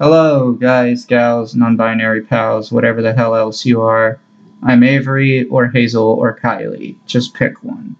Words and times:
Hello, 0.00 0.50
guys, 0.50 1.04
gals, 1.04 1.54
non 1.54 1.76
binary 1.76 2.22
pals, 2.22 2.72
whatever 2.72 3.00
the 3.00 3.12
hell 3.12 3.36
else 3.36 3.64
you 3.64 3.80
are. 3.80 4.18
I'm 4.60 4.82
Avory, 4.82 5.48
or 5.48 5.68
Hazel, 5.68 6.04
or 6.04 6.36
Kylie. 6.36 6.96
Just 7.06 7.32
pick 7.32 7.62
one. 7.62 7.94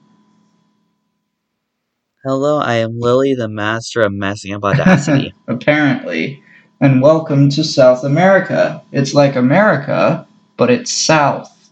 Hello, 2.25 2.59
I 2.59 2.79
am 2.79 2.99
Lily, 2.99 3.37
the 3.37 3.47
master 3.47 4.01
of 4.01 4.13
messing 4.13 4.55
up 4.55 4.65
Audacity. 4.65 5.33
Apparently. 5.47 6.43
And 6.81 7.01
welcome 7.01 7.49
to 7.51 7.63
South 7.63 8.03
America. 8.03 8.83
It's 8.91 9.15
like 9.15 9.37
America, 9.37 10.27
but 10.57 10.71
it's 10.71 10.93
South. 10.93 11.71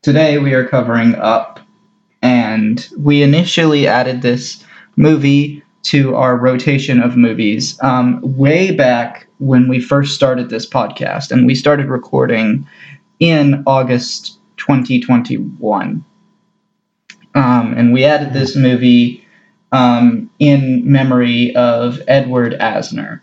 Today 0.00 0.38
we 0.38 0.54
are 0.54 0.66
covering 0.66 1.14
Up, 1.16 1.60
and 2.22 2.88
we 2.96 3.22
initially 3.22 3.86
added 3.86 4.22
this 4.22 4.64
movie 4.96 5.62
to 5.86 6.16
our 6.16 6.36
rotation 6.36 7.00
of 7.00 7.16
movies 7.16 7.78
um, 7.80 8.20
way 8.22 8.74
back 8.74 9.28
when 9.38 9.68
we 9.68 9.80
first 9.80 10.14
started 10.14 10.50
this 10.50 10.68
podcast, 10.68 11.30
and 11.30 11.46
we 11.46 11.54
started 11.54 11.86
recording 11.86 12.66
in 13.20 13.62
August 13.66 14.38
2021. 14.56 16.04
Um, 17.36 17.74
and 17.76 17.92
we 17.92 18.04
added 18.04 18.32
this 18.32 18.56
movie 18.56 19.24
um, 19.70 20.28
in 20.40 20.90
memory 20.90 21.54
of 21.54 22.00
Edward 22.08 22.54
Asner, 22.54 23.20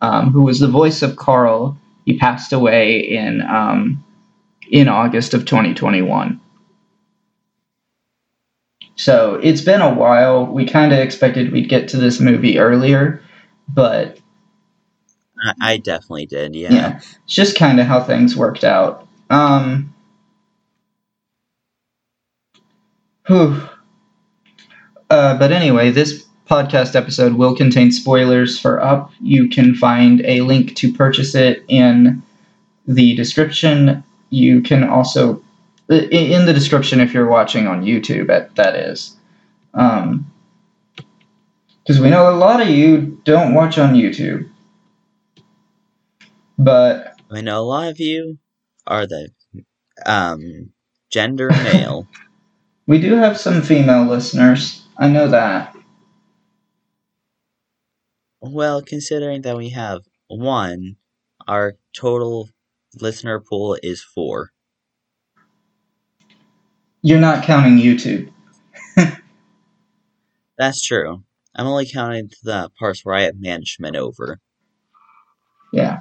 um, 0.00 0.30
who 0.30 0.42
was 0.42 0.60
the 0.60 0.68
voice 0.68 1.02
of 1.02 1.16
Carl. 1.16 1.76
He 2.06 2.16
passed 2.16 2.52
away 2.52 2.98
in 2.98 3.42
um, 3.42 4.02
in 4.70 4.88
August 4.88 5.34
of 5.34 5.44
2021. 5.44 6.40
So 8.96 9.34
it's 9.42 9.60
been 9.60 9.82
a 9.82 9.94
while. 9.94 10.46
We 10.46 10.66
kind 10.66 10.92
of 10.92 10.98
expected 10.98 11.52
we'd 11.52 11.68
get 11.68 11.88
to 11.88 11.98
this 11.98 12.18
movie 12.18 12.58
earlier, 12.58 13.22
but 13.68 14.18
I, 15.38 15.52
I 15.60 15.76
definitely 15.76 16.26
did, 16.26 16.54
yeah. 16.56 16.72
yeah, 16.72 16.96
it's 16.96 17.34
just 17.34 17.56
kind 17.56 17.78
of 17.78 17.86
how 17.86 18.02
things 18.02 18.36
worked 18.36 18.64
out. 18.64 19.06
Um, 19.28 19.94
whew. 23.26 23.60
Uh, 25.10 25.38
but 25.38 25.52
anyway, 25.52 25.90
this 25.90 26.24
podcast 26.48 26.94
episode 26.94 27.34
will 27.34 27.54
contain 27.54 27.92
spoilers 27.92 28.58
for 28.58 28.82
Up. 28.82 29.12
You 29.20 29.48
can 29.48 29.74
find 29.74 30.22
a 30.24 30.40
link 30.40 30.74
to 30.76 30.92
purchase 30.92 31.34
it 31.34 31.64
in 31.68 32.22
the 32.86 33.14
description. 33.14 34.02
You 34.30 34.62
can 34.62 34.84
also 34.84 35.42
in 35.88 36.46
the 36.46 36.52
description 36.52 37.00
if 37.00 37.14
you're 37.14 37.28
watching 37.28 37.66
on 37.66 37.84
YouTube. 37.84 38.26
That 38.56 38.76
is, 38.76 39.16
because 39.72 39.98
um, 39.98 40.32
we 42.00 42.10
know 42.10 42.30
a 42.30 42.36
lot 42.36 42.60
of 42.60 42.68
you 42.68 43.20
don't 43.24 43.54
watch 43.54 43.78
on 43.78 43.94
YouTube, 43.94 44.48
but 46.58 47.14
I 47.30 47.40
know 47.40 47.60
a 47.60 47.62
lot 47.62 47.88
of 47.88 48.00
you 48.00 48.38
are 48.86 49.06
the 49.06 49.30
um, 50.04 50.70
gender 51.10 51.50
male. 51.72 52.06
we 52.86 53.00
do 53.00 53.14
have 53.14 53.38
some 53.38 53.62
female 53.62 54.04
listeners. 54.04 54.86
I 54.98 55.08
know 55.08 55.28
that. 55.28 55.74
Well, 58.40 58.82
considering 58.82 59.42
that 59.42 59.56
we 59.56 59.70
have 59.70 60.02
one, 60.28 60.96
our 61.48 61.74
total 61.94 62.48
listener 63.00 63.40
pool 63.40 63.76
is 63.82 64.02
four. 64.02 64.52
You're 67.06 67.20
not 67.20 67.44
counting 67.44 67.78
YouTube. 67.78 68.32
That's 70.58 70.82
true. 70.84 71.22
I'm 71.54 71.68
only 71.68 71.86
counting 71.86 72.32
the 72.42 72.68
parts 72.80 73.04
where 73.04 73.14
I 73.14 73.22
have 73.22 73.38
management 73.38 73.94
over. 73.94 74.40
Yeah. 75.72 76.00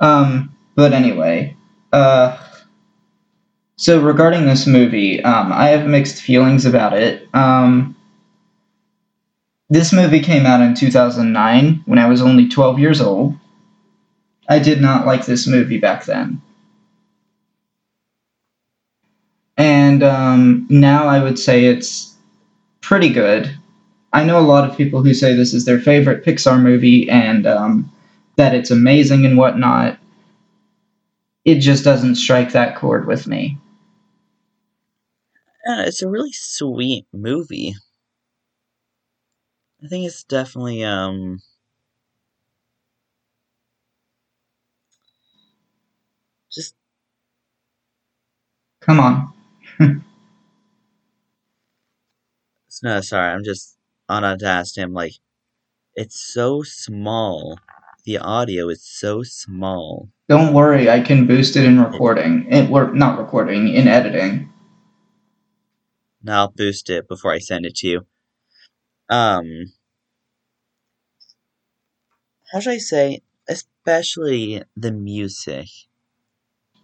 Um, 0.00 0.54
but 0.74 0.92
anyway, 0.92 1.56
uh, 1.94 2.36
so 3.76 4.02
regarding 4.02 4.44
this 4.44 4.66
movie, 4.66 5.24
um, 5.24 5.50
I 5.50 5.68
have 5.68 5.86
mixed 5.86 6.20
feelings 6.20 6.66
about 6.66 6.92
it. 6.92 7.26
Um, 7.32 7.96
this 9.70 9.94
movie 9.94 10.20
came 10.20 10.44
out 10.44 10.60
in 10.60 10.74
2009 10.74 11.84
when 11.86 11.98
I 11.98 12.06
was 12.06 12.20
only 12.20 12.50
12 12.50 12.78
years 12.78 13.00
old. 13.00 13.34
I 14.46 14.58
did 14.58 14.82
not 14.82 15.06
like 15.06 15.24
this 15.24 15.46
movie 15.46 15.78
back 15.78 16.04
then. 16.04 16.42
And 19.56 20.02
um, 20.02 20.66
now 20.68 21.06
I 21.06 21.22
would 21.22 21.38
say 21.38 21.64
it's 21.66 22.14
pretty 22.80 23.08
good. 23.08 23.56
I 24.12 24.24
know 24.24 24.38
a 24.38 24.42
lot 24.42 24.68
of 24.68 24.76
people 24.76 25.02
who 25.02 25.14
say 25.14 25.34
this 25.34 25.54
is 25.54 25.64
their 25.64 25.80
favorite 25.80 26.24
Pixar 26.24 26.60
movie 26.60 27.08
and 27.10 27.46
um, 27.46 27.90
that 28.36 28.54
it's 28.54 28.70
amazing 28.70 29.24
and 29.24 29.36
whatnot. 29.36 29.98
It 31.44 31.60
just 31.60 31.84
doesn't 31.84 32.16
strike 32.16 32.52
that 32.52 32.76
chord 32.76 33.06
with 33.06 33.26
me. 33.26 33.58
Yeah, 35.66 35.84
it's 35.86 36.02
a 36.02 36.08
really 36.08 36.32
sweet 36.32 37.06
movie. 37.12 37.74
I 39.82 39.88
think 39.88 40.06
it's 40.06 40.24
definitely 40.24 40.82
um 40.84 41.40
just 46.50 46.74
come 48.80 49.00
on 49.00 49.32
no, 52.82 53.00
sorry, 53.00 53.32
I'm 53.32 53.44
just 53.44 53.76
on 54.08 54.24
Audacity. 54.24 54.82
I'm 54.82 54.92
like, 54.92 55.14
it's 55.94 56.20
so 56.20 56.62
small. 56.62 57.58
The 58.04 58.18
audio 58.18 58.68
is 58.68 58.84
so 58.84 59.22
small. 59.22 60.08
Don't 60.28 60.54
worry, 60.54 60.90
I 60.90 61.00
can 61.00 61.26
boost 61.26 61.56
it 61.56 61.64
in 61.64 61.80
recording. 61.80 62.46
It 62.50 62.70
work 62.70 62.94
not 62.94 63.18
recording 63.18 63.68
in 63.68 63.88
editing. 63.88 64.50
Now 66.22 66.40
I'll 66.42 66.52
boost 66.54 66.90
it 66.90 67.08
before 67.08 67.32
I 67.32 67.38
send 67.38 67.66
it 67.66 67.76
to 67.76 67.88
you. 67.88 68.06
Um, 69.08 69.72
how 72.52 72.60
should 72.60 72.72
I 72.72 72.78
say? 72.78 73.20
Especially 73.48 74.62
the 74.76 74.90
music. 74.92 75.66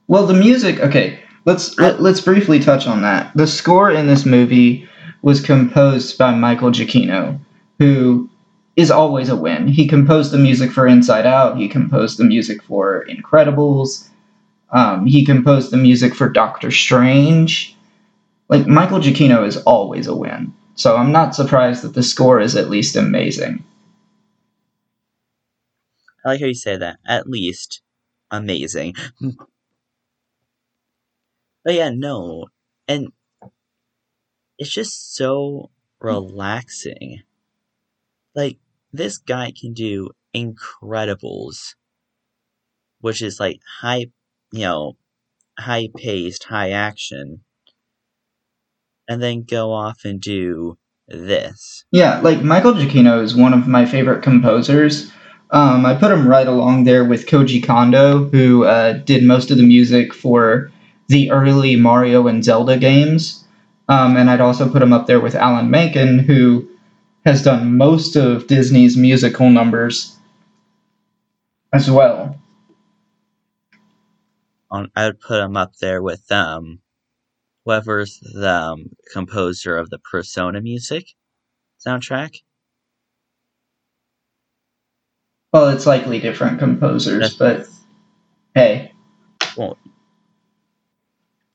Well, 0.07 0.27
the 0.27 0.35
music. 0.35 0.81
Okay, 0.81 1.23
Let's 1.45 1.79
let, 1.79 2.03
let's 2.03 2.21
briefly 2.21 2.61
touch 2.61 2.87
on 2.87 3.03
that. 3.03 3.33
The 3.35 3.47
score 3.47 3.91
in 3.91 4.07
this 4.07 4.27
movie 4.27 4.89
was 5.23 5.41
composed 5.41 6.19
by 6.19 6.35
Michael 6.35 6.71
Giacchino, 6.71 7.39
who 7.79 8.29
is 8.77 8.91
always 8.91 9.29
a 9.29 9.37
win. 9.37 9.69
He 9.69 9.87
composed 9.87 10.33
the 10.33 10.39
music 10.39 10.71
for 10.71 10.87
Inside 10.87 11.27
Out. 11.27 11.59
He 11.59 11.69
composed 11.69 12.19
the 12.19 12.25
music 12.25 12.63
for 12.63 13.07
Incredibles. 13.07 14.09
Um, 14.71 15.07
he 15.07 15.25
composed 15.25 15.71
the 15.71 15.77
music 15.77 16.15
for 16.15 16.29
Doctor 16.29 16.71
Strange. 16.71 17.77
Like 18.49 18.67
Michael 18.67 19.01
Giacchino 19.01 19.47
is 19.47 19.57
always 19.59 20.07
a 20.07 20.15
win. 20.15 20.53
So 20.75 20.97
I'm 20.97 21.13
not 21.13 21.35
surprised 21.35 21.83
that 21.85 21.95
the 21.95 22.03
score 22.03 22.41
is 22.41 22.57
at 22.57 22.71
least 22.71 22.97
amazing. 22.97 23.65
I 26.25 26.31
like 26.31 26.41
how 26.41 26.47
you 26.47 26.55
say 26.55 26.77
that. 26.77 26.99
At 27.07 27.29
least 27.29 27.83
amazing. 28.31 28.95
But 31.65 31.75
yeah, 31.75 31.91
no. 31.91 32.47
And 32.89 33.13
it's 34.59 34.71
just 34.71 35.15
so 35.15 35.71
relaxing. 36.01 37.23
Like, 38.35 38.59
this 38.93 39.19
guy 39.19 39.53
can 39.59 39.73
do 39.73 40.11
Incredibles, 40.35 41.75
which 43.01 43.21
is 43.21 43.41
like 43.41 43.61
high, 43.81 44.07
you 44.53 44.61
know, 44.61 44.97
high 45.59 45.89
paced, 45.97 46.45
high 46.45 46.71
action, 46.71 47.41
and 49.09 49.21
then 49.21 49.43
go 49.43 49.73
off 49.73 50.05
and 50.05 50.21
do 50.21 50.79
this. 51.09 51.85
Yeah, 51.91 52.21
like 52.21 52.43
Michael 52.43 52.75
Giacchino 52.75 53.23
is 53.23 53.35
one 53.35 53.53
of 53.53 53.67
my 53.67 53.87
favorite 53.87 54.23
composers. 54.23 55.11
Um, 55.51 55.85
I 55.85 55.97
put 55.97 56.13
him 56.13 56.29
right 56.29 56.47
along 56.47 56.85
there 56.85 57.05
with 57.05 57.27
Koji 57.27 57.65
Kondo, 57.65 58.27
who 58.27 58.65
uh, 58.65 58.93
did 58.93 59.25
most 59.25 59.51
of 59.51 59.57
the 59.57 59.65
music 59.65 60.15
for 60.15 60.71
the 61.11 61.33
early 61.33 61.75
Mario 61.75 62.29
and 62.29 62.45
Zelda 62.45 62.79
games. 62.79 63.45
Um, 63.89 64.17
and 64.17 64.31
I'd 64.31 64.41
also 64.41 64.71
put 64.71 64.81
him 64.81 64.93
up 64.93 65.07
there 65.07 65.19
with 65.19 65.35
Alan 65.35 65.69
Menken, 65.69 66.21
who 66.21 66.71
has 67.25 67.43
done 67.43 67.77
most 67.77 68.15
of 68.15 68.47
Disney's 68.47 68.97
musical 68.97 69.51
numbers 69.51 70.17
as 71.73 71.91
well. 71.91 72.39
I 74.71 75.07
would 75.07 75.21
put 75.21 75.43
him 75.43 75.57
up 75.57 75.75
there 75.81 76.01
with 76.01 76.31
um, 76.31 76.79
whoever's 77.65 78.21
the 78.21 78.49
um, 78.49 78.91
composer 79.13 79.77
of 79.77 79.91
the 79.91 79.99
Persona 79.99 80.61
music 80.61 81.09
soundtrack. 81.85 82.37
Well, 85.53 85.71
it's 85.71 85.87
likely 85.87 86.21
different 86.21 86.61
composers, 86.61 87.37
but 87.37 87.67
hey. 88.55 88.93
Well, 89.57 89.77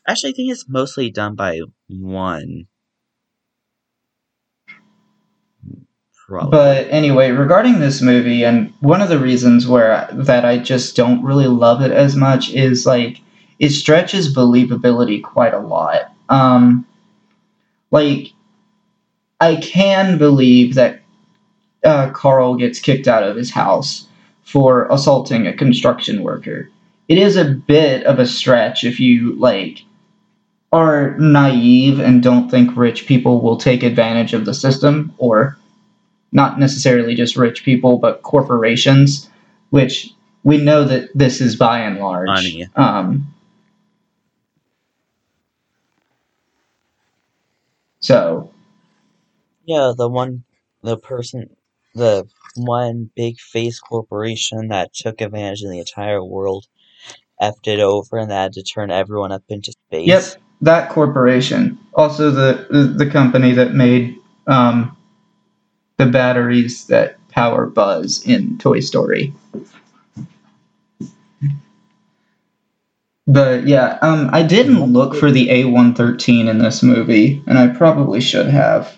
Actually, 0.08 0.32
I 0.32 0.34
think 0.34 0.52
it's 0.52 0.70
mostly 0.70 1.10
done 1.10 1.36
by 1.36 1.60
one 1.90 2.68
Probably. 6.28 6.50
But 6.50 6.88
anyway, 6.90 7.30
regarding 7.30 7.80
this 7.80 8.02
movie, 8.02 8.44
and 8.44 8.74
one 8.80 9.02
of 9.02 9.10
the 9.10 9.20
reasons 9.20 9.68
where 9.68 10.08
that 10.12 10.44
I 10.44 10.58
just 10.58 10.96
don't 10.96 11.24
really 11.24 11.46
love 11.48 11.84
it 11.84 11.92
as 11.92 12.16
much 12.16 12.52
is 12.52 12.86
like 12.86 13.22
it 13.60 13.70
stretches 13.70 14.34
believability 14.34 15.22
quite 15.22 15.54
a 15.54 15.60
lot. 15.60 16.12
Um, 16.30 16.88
like 17.92 18.34
I 19.40 19.58
can 19.58 20.18
believe 20.18 20.74
that 20.74 21.02
uh, 21.84 22.10
Carl 22.10 22.56
gets 22.56 22.80
kicked 22.80 23.08
out 23.08 23.22
of 23.22 23.36
his 23.36 23.52
house 23.52 24.08
for 24.44 24.88
assaulting 24.90 25.46
a 25.46 25.56
construction 25.56 26.24
worker. 26.24 26.70
It 27.08 27.20
is 27.20 27.38
a 27.38 27.46
bit 27.46 28.04
of 28.06 28.18
a 28.18 28.26
stretch 28.26 28.84
if 28.84 29.00
you 29.00 29.36
like 29.36 29.84
are 30.72 31.18
naive 31.18 32.00
and 32.00 32.22
don't 32.22 32.50
think 32.50 32.76
rich 32.76 33.06
people 33.08 33.42
will 33.42 33.58
take 33.58 33.84
advantage 33.84 34.34
of 34.34 34.46
the 34.46 34.54
system 34.54 35.14
or 35.18 35.58
not 36.32 36.60
necessarily 36.60 37.16
just 37.16 37.36
rich 37.38 37.64
people 37.64 37.98
but 37.98 38.22
corporations 38.24 39.30
which 39.70 40.12
we 40.44 40.58
know 40.58 40.84
that 40.84 41.10
this 41.16 41.42
is 41.42 41.56
by 41.56 41.80
and 41.80 42.00
large 42.00 42.28
Money. 42.28 42.68
um, 42.76 43.34
so 48.00 48.52
Yeah, 49.66 49.94
the 49.98 50.08
one, 50.08 50.44
the 50.84 50.98
person, 50.98 51.56
the 51.96 52.26
one 52.56 53.10
big 53.16 53.40
face 53.40 53.80
corporation 53.80 54.68
that 54.70 54.94
took 54.94 55.22
advantage 55.22 55.64
of 55.64 55.72
the 55.72 55.80
entire 55.80 56.24
world, 56.24 56.66
effed 57.42 57.68
it 57.68 57.80
over, 57.80 58.18
and 58.18 58.30
that 58.30 58.44
had 58.44 58.54
to 58.54 58.64
turn 58.64 58.92
everyone 58.92 59.32
up 59.32 59.44
into 59.50 59.72
space. 59.72 60.08
Yep, 60.08 60.45
that 60.62 60.90
corporation. 60.90 61.78
Also, 61.94 62.32
the 62.32 62.94
the, 62.98 63.10
company 63.10 63.54
that 63.54 63.74
made 63.74 64.20
um, 64.48 64.96
the 65.98 66.06
batteries 66.06 66.88
that 66.88 67.18
power 67.30 67.66
Buzz 67.66 68.26
in 68.26 68.58
Toy 68.58 68.80
Story. 68.80 69.34
But 73.28 73.68
yeah, 73.68 73.98
um, 74.02 74.30
I 74.32 74.44
didn't 74.44 74.94
look 74.94 75.16
for 75.16 75.32
the 75.32 75.48
A113 75.48 76.48
in 76.48 76.60
this 76.60 76.84
movie, 76.84 77.42
and 77.48 77.58
I 77.58 77.68
probably 77.68 78.22
should 78.22 78.48
have. 78.48 78.96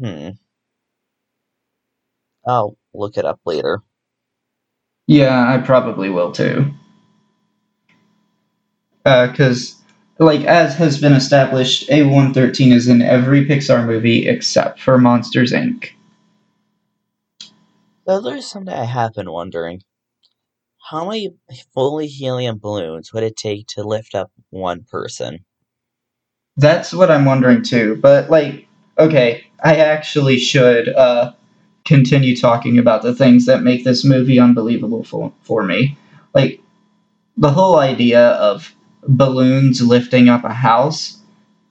Hmm. 0.00 0.30
I'll 2.46 2.76
look 2.92 3.16
it 3.16 3.24
up 3.24 3.40
later. 3.44 3.82
Yeah, 5.06 5.48
I 5.48 5.58
probably 5.58 6.10
will 6.10 6.32
too. 6.32 6.74
Because, 9.04 9.76
like, 10.18 10.44
as 10.44 10.74
has 10.76 10.98
been 10.98 11.12
established, 11.12 11.88
A113 11.90 12.72
is 12.72 12.88
in 12.88 13.02
every 13.02 13.44
Pixar 13.44 13.86
movie 13.86 14.26
except 14.26 14.80
for 14.80 14.96
Monsters 14.96 15.52
Inc. 15.52 15.90
Though 18.06 18.20
there's 18.20 18.46
something 18.46 18.72
I 18.74 18.84
have 18.84 19.12
been 19.12 19.30
wondering. 19.30 19.82
How 20.90 21.06
many 21.06 21.34
fully 21.74 22.06
helium 22.06 22.58
balloons 22.58 23.12
would 23.12 23.22
it 23.22 23.36
take 23.36 23.66
to 23.68 23.82
lift 23.82 24.14
up 24.14 24.30
one 24.50 24.84
person? 24.84 25.44
That's 26.56 26.92
what 26.92 27.10
I'm 27.10 27.24
wondering 27.24 27.62
too. 27.62 27.96
But, 28.00 28.30
like, 28.30 28.66
okay, 28.98 29.46
I 29.62 29.76
actually 29.76 30.38
should 30.38 30.88
uh, 30.88 31.32
continue 31.84 32.36
talking 32.36 32.78
about 32.78 33.02
the 33.02 33.14
things 33.14 33.44
that 33.46 33.62
make 33.62 33.84
this 33.84 34.04
movie 34.04 34.38
unbelievable 34.38 35.04
for, 35.04 35.32
for 35.42 35.62
me. 35.62 35.98
Like, 36.34 36.60
the 37.36 37.50
whole 37.50 37.78
idea 37.78 38.28
of 38.28 38.74
balloons 39.08 39.82
lifting 39.82 40.28
up 40.28 40.44
a 40.44 40.52
house, 40.52 41.18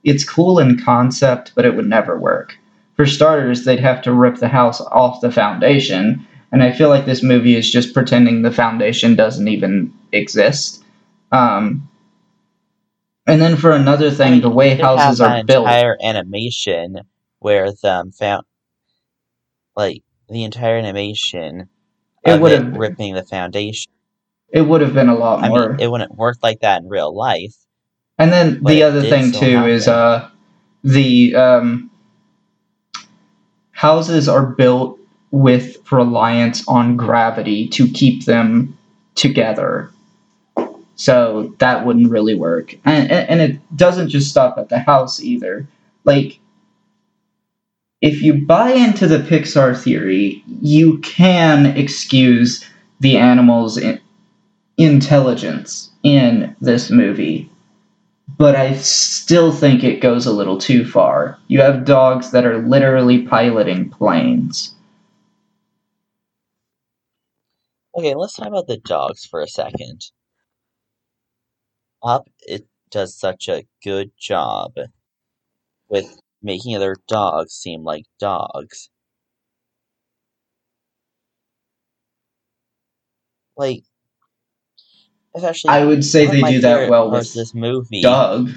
it's 0.03 0.27
cool 0.27 0.59
in 0.59 0.79
concept, 0.79 1.53
but 1.55 1.65
it 1.65 1.75
would 1.75 1.87
never 1.87 2.19
work. 2.19 2.57
For 2.95 3.05
starters, 3.05 3.65
they'd 3.65 3.79
have 3.79 4.01
to 4.03 4.13
rip 4.13 4.37
the 4.37 4.47
house 4.47 4.81
off 4.81 5.21
the 5.21 5.31
foundation, 5.31 6.27
and 6.51 6.61
I 6.61 6.71
feel 6.71 6.89
like 6.89 7.05
this 7.05 7.23
movie 7.23 7.55
is 7.55 7.71
just 7.71 7.93
pretending 7.93 8.41
the 8.41 8.51
foundation 8.51 9.15
doesn't 9.15 9.47
even 9.47 9.93
exist. 10.11 10.83
Um, 11.31 11.89
and 13.25 13.41
then 13.41 13.55
for 13.55 13.71
another 13.71 14.11
thing, 14.11 14.41
the 14.41 14.49
way 14.49 14.75
They 14.75 14.81
have 14.83 14.99
houses 14.99 15.21
are 15.21 15.43
built. 15.43 15.65
entire 15.65 15.97
animation 16.03 16.97
where 17.39 17.71
the 17.71 18.11
found, 18.19 18.43
like 19.75 20.03
the 20.29 20.43
entire 20.43 20.77
animation 20.77 21.69
It 22.23 22.31
of 22.31 22.41
would 22.41 22.51
have 22.51 22.77
ripping 22.77 23.15
the 23.15 23.23
foundation. 23.23 23.92
It 24.53 24.61
would 24.61 24.81
have 24.81 24.93
been 24.93 25.09
a 25.09 25.15
lot 25.15 25.43
I 25.43 25.49
more. 25.49 25.69
mean, 25.71 25.79
it 25.81 25.91
wouldn't 25.91 26.15
work 26.15 26.37
like 26.41 26.61
that 26.61 26.83
in 26.83 26.87
real 26.87 27.13
life. 27.13 27.55
And 28.19 28.31
then 28.31 28.63
the 28.63 28.83
other 28.83 29.01
thing 29.01 29.31
too 29.31 29.65
is 29.65 29.87
uh 29.87 30.29
the 30.83 31.35
um 31.35 31.89
houses 33.71 34.29
are 34.29 34.45
built 34.45 34.99
with 35.31 35.91
reliance 35.91 36.65
on 36.67 36.95
gravity 36.95 37.67
to 37.69 37.87
keep 37.89 38.25
them 38.25 38.77
together. 39.15 39.89
So 40.95 41.55
that 41.57 41.85
wouldn't 41.85 42.11
really 42.11 42.35
work. 42.35 42.75
And 42.85 43.11
and 43.11 43.29
and 43.29 43.41
it 43.41 43.75
doesn't 43.75 44.09
just 44.09 44.29
stop 44.29 44.59
at 44.59 44.69
the 44.69 44.79
house 44.79 45.19
either. 45.19 45.67
Like 46.03 46.39
if 48.01 48.21
you 48.21 48.45
buy 48.45 48.71
into 48.71 49.07
the 49.07 49.19
Pixar 49.19 49.81
theory, 49.81 50.43
you 50.61 50.99
can 50.99 51.65
excuse 51.65 52.63
the 52.99 53.17
animals' 53.17 53.77
in- 53.77 53.99
intelligence 54.77 55.91
in 56.03 56.55
this 56.61 56.89
movie 56.89 57.49
but 58.37 58.55
I 58.55 58.75
still 58.77 59.51
think 59.51 59.83
it 59.83 60.01
goes 60.01 60.25
a 60.25 60.31
little 60.33 60.57
too 60.57 60.85
far. 60.85 61.39
You 61.47 61.61
have 61.61 61.85
dogs 61.85 62.31
that 62.31 62.45
are 62.45 62.57
literally 62.67 63.23
piloting 63.27 63.89
planes. 63.89 64.75
Okay, 67.95 68.15
let's 68.15 68.35
talk 68.35 68.47
about 68.47 68.67
the 68.67 68.77
dogs 68.77 69.25
for 69.25 69.41
a 69.41 69.47
second. 69.47 70.05
Up, 72.03 72.27
it 72.47 72.67
does 72.91 73.17
such 73.17 73.47
a 73.47 73.65
good 73.83 74.11
job 74.17 74.73
with 75.89 76.19
making 76.41 76.75
other 76.75 76.97
dogs 77.07 77.53
seem 77.53 77.83
like 77.83 78.05
dogs. 78.19 78.89
Like, 83.55 83.83
I 85.67 85.83
would 85.83 86.05
say 86.05 86.27
they 86.27 86.41
do 86.41 86.61
that 86.61 86.89
well 86.89 87.09
with 87.09 87.33
this 87.33 87.53
movie. 87.53 88.01
Dug. 88.01 88.51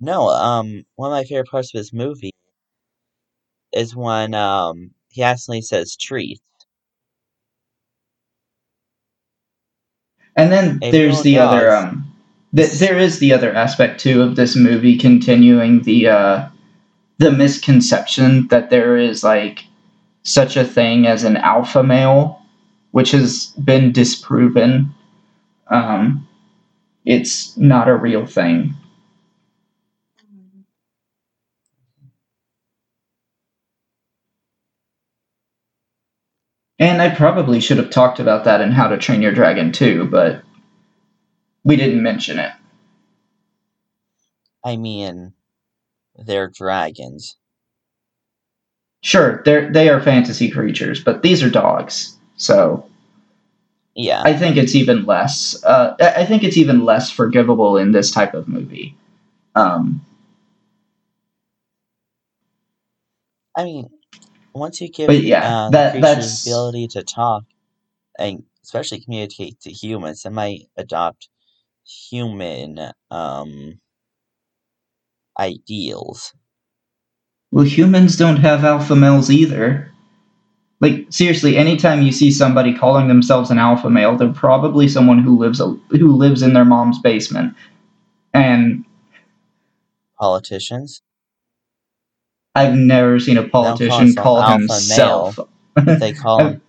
No, 0.00 0.28
um, 0.28 0.84
one 0.96 1.12
of 1.12 1.16
my 1.16 1.24
favorite 1.24 1.48
parts 1.48 1.74
of 1.74 1.78
this 1.78 1.92
movie 1.92 2.32
is 3.72 3.94
when 3.94 4.34
um 4.34 4.90
he 5.10 5.22
accidentally 5.22 5.62
says 5.62 5.96
treat. 5.96 6.40
And 10.36 10.50
then 10.50 10.78
If 10.82 10.92
there's 10.92 11.22
the 11.22 11.38
other 11.38 11.70
um 11.70 12.12
th- 12.54 12.72
there 12.72 12.98
is 12.98 13.18
the 13.18 13.32
other 13.32 13.52
aspect 13.54 14.00
too 14.00 14.22
of 14.22 14.36
this 14.36 14.56
movie 14.56 14.96
continuing 14.96 15.82
the 15.82 16.08
uh 16.08 16.48
the 17.18 17.30
misconception 17.30 18.48
that 18.48 18.70
there 18.70 18.96
is 18.96 19.22
like 19.22 19.64
such 20.22 20.56
a 20.56 20.64
thing 20.64 21.06
as 21.06 21.24
an 21.24 21.36
alpha 21.36 21.82
male, 21.82 22.39
which 22.90 23.12
has 23.12 23.46
been 23.64 23.92
disproven. 23.92 24.94
Um 25.68 26.26
it's 27.04 27.56
not 27.56 27.88
a 27.88 27.96
real 27.96 28.26
thing. 28.26 28.74
And 36.80 37.02
I 37.02 37.14
probably 37.14 37.60
should 37.60 37.76
have 37.76 37.90
talked 37.90 38.20
about 38.20 38.44
that 38.44 38.62
in 38.62 38.72
How 38.72 38.88
to 38.88 38.96
Train 38.96 39.20
Your 39.20 39.32
Dragon 39.32 39.70
too, 39.70 40.06
but 40.06 40.42
we 41.62 41.76
didn't 41.76 42.02
mention 42.02 42.38
it. 42.38 42.52
I 44.64 44.76
mean, 44.76 45.34
they're 46.16 46.48
dragons. 46.48 47.36
Sure, 49.02 49.42
they're 49.44 49.70
they 49.72 49.88
are 49.88 50.00
fantasy 50.00 50.50
creatures, 50.50 51.02
but 51.02 51.22
these 51.22 51.42
are 51.42 51.50
dogs. 51.50 52.18
So 52.40 52.86
Yeah. 53.94 54.22
I 54.24 54.32
think 54.32 54.56
it's 54.56 54.74
even 54.74 55.04
less. 55.04 55.62
Uh, 55.62 55.94
I 56.00 56.24
think 56.24 56.42
it's 56.42 56.56
even 56.56 56.84
less 56.84 57.10
forgivable 57.10 57.76
in 57.76 57.92
this 57.92 58.10
type 58.10 58.32
of 58.34 58.48
movie. 58.48 58.96
Um, 59.54 60.00
I 63.56 63.64
mean, 63.64 63.90
once 64.54 64.80
you 64.80 64.88
give 64.90 65.08
But 65.08 65.22
yeah, 65.22 65.46
uh, 65.46 65.70
that- 65.70 65.94
the 65.94 66.00
creatures 66.00 66.16
that's- 66.16 66.44
the 66.44 66.50
ability 66.52 66.88
to 66.88 67.02
talk 67.02 67.44
and 68.18 68.44
especially 68.64 69.00
communicate 69.00 69.60
to 69.62 69.70
humans, 69.72 70.22
they 70.22 70.30
might 70.30 70.62
adopt 70.76 71.28
human 71.84 72.92
um 73.10 73.80
ideals. 75.38 76.32
well, 77.52 77.64
humans 77.64 78.16
don't 78.16 78.36
have 78.38 78.64
alpha 78.64 78.94
males 78.96 79.30
either. 79.30 79.92
Like 80.80 81.06
seriously, 81.10 81.56
anytime 81.56 82.02
you 82.02 82.10
see 82.10 82.30
somebody 82.30 82.74
calling 82.74 83.08
themselves 83.08 83.50
an 83.50 83.58
alpha 83.58 83.90
male, 83.90 84.16
they're 84.16 84.32
probably 84.32 84.88
someone 84.88 85.18
who 85.18 85.38
lives 85.38 85.60
a, 85.60 85.66
who 85.90 86.16
lives 86.16 86.40
in 86.42 86.54
their 86.54 86.64
mom's 86.64 86.98
basement. 86.98 87.54
And 88.32 88.84
Politicians. 90.18 91.02
I've 92.54 92.74
never 92.74 93.20
seen 93.20 93.36
a 93.36 93.48
call 93.48 93.64
politician 93.64 94.14
call 94.14 94.38
alpha 94.40 94.58
himself. 94.58 95.38
male. 95.76 95.98
They 95.98 96.12
call 96.12 96.38
him. 96.44 96.62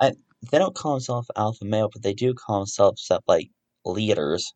I, 0.00 0.12
they 0.50 0.58
don't 0.58 0.74
call 0.74 0.94
themselves 0.94 1.30
alpha 1.36 1.64
male, 1.64 1.90
but 1.92 2.02
they 2.02 2.14
do 2.14 2.34
call 2.34 2.60
themselves 2.60 3.02
stuff 3.02 3.22
like 3.26 3.50
leaders 3.84 4.54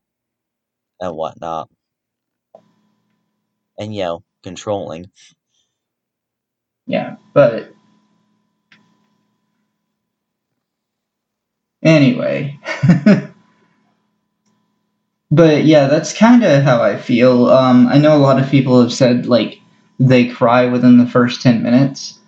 and 1.00 1.16
whatnot. 1.16 1.68
And 3.78 3.94
you 3.94 4.02
know, 4.02 4.24
controlling. 4.42 5.10
Yeah, 6.86 7.16
but 7.34 7.72
anyway. 11.82 12.58
but 15.30 15.64
yeah, 15.64 15.86
that's 15.86 16.16
kind 16.16 16.44
of 16.44 16.62
how 16.62 16.82
I 16.82 16.96
feel. 16.96 17.48
Um, 17.48 17.86
I 17.86 17.98
know 17.98 18.16
a 18.16 18.18
lot 18.18 18.42
of 18.42 18.50
people 18.50 18.80
have 18.80 18.92
said 18.92 19.26
like 19.26 19.60
they 19.98 20.26
cry 20.26 20.66
within 20.66 20.98
the 20.98 21.06
first 21.06 21.42
10 21.42 21.62
minutes. 21.62 22.18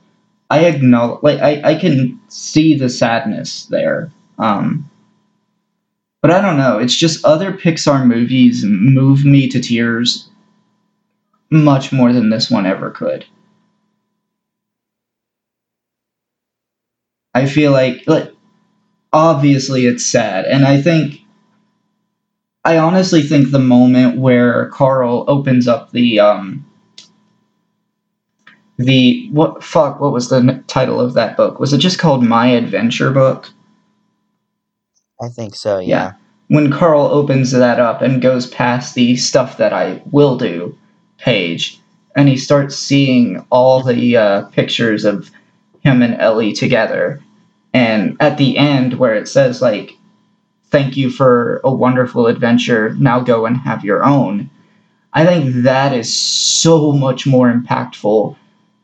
I 0.50 0.66
acknowledge, 0.66 1.22
like, 1.22 1.40
I, 1.40 1.62
I 1.70 1.74
can 1.76 2.20
see 2.28 2.76
the 2.76 2.90
sadness 2.90 3.64
there. 3.66 4.12
Um, 4.38 4.90
but 6.20 6.30
I 6.30 6.42
don't 6.42 6.58
know. 6.58 6.78
It's 6.78 6.94
just 6.94 7.24
other 7.24 7.52
Pixar 7.52 8.06
movies 8.06 8.62
move 8.64 9.24
me 9.24 9.48
to 9.48 9.60
tears 9.60 10.28
much 11.50 11.92
more 11.92 12.12
than 12.12 12.28
this 12.28 12.50
one 12.50 12.66
ever 12.66 12.90
could. 12.90 13.24
I 17.34 17.46
feel 17.46 17.72
like, 17.72 18.04
like 18.06 18.34
obviously 19.12 19.86
it's 19.86 20.04
sad, 20.04 20.44
and 20.44 20.64
I 20.64 20.80
think 20.80 21.20
I 22.64 22.78
honestly 22.78 23.22
think 23.22 23.50
the 23.50 23.58
moment 23.58 24.18
where 24.18 24.68
Carl 24.70 25.24
opens 25.28 25.66
up 25.66 25.90
the 25.90 26.20
um 26.20 26.64
the 28.78 29.28
what 29.30 29.62
fuck 29.62 30.00
what 30.00 30.12
was 30.12 30.28
the 30.28 30.62
title 30.66 31.00
of 31.00 31.14
that 31.14 31.36
book? 31.36 31.58
Was 31.58 31.72
it 31.72 31.78
just 31.78 31.98
called 31.98 32.24
My 32.24 32.46
Adventure 32.48 33.10
Book? 33.10 33.50
I 35.20 35.28
think 35.28 35.54
so, 35.54 35.78
yeah. 35.78 35.86
Yeah. 35.86 36.12
When 36.48 36.70
Carl 36.70 37.06
opens 37.06 37.52
that 37.52 37.80
up 37.80 38.02
and 38.02 38.20
goes 38.20 38.46
past 38.46 38.94
the 38.94 39.16
stuff 39.16 39.56
that 39.56 39.72
I 39.72 40.02
will 40.10 40.36
do 40.36 40.76
page, 41.18 41.80
and 42.14 42.28
he 42.28 42.36
starts 42.36 42.76
seeing 42.76 43.44
all 43.50 43.82
the 43.82 44.16
uh, 44.16 44.42
pictures 44.46 45.04
of 45.04 45.30
him 45.80 46.02
and 46.02 46.20
Ellie 46.20 46.52
together, 46.52 47.22
and 47.74 48.16
at 48.20 48.38
the 48.38 48.56
end 48.58 48.94
where 48.94 49.14
it 49.14 49.28
says 49.28 49.62
like, 49.62 49.96
"Thank 50.70 50.96
you 50.96 51.10
for 51.10 51.60
a 51.64 51.72
wonderful 51.72 52.26
adventure. 52.26 52.94
Now 52.98 53.20
go 53.20 53.46
and 53.46 53.56
have 53.58 53.84
your 53.84 54.04
own." 54.04 54.50
I 55.12 55.26
think 55.26 55.64
that 55.64 55.92
is 55.92 56.14
so 56.14 56.92
much 56.92 57.26
more 57.26 57.52
impactful 57.52 58.34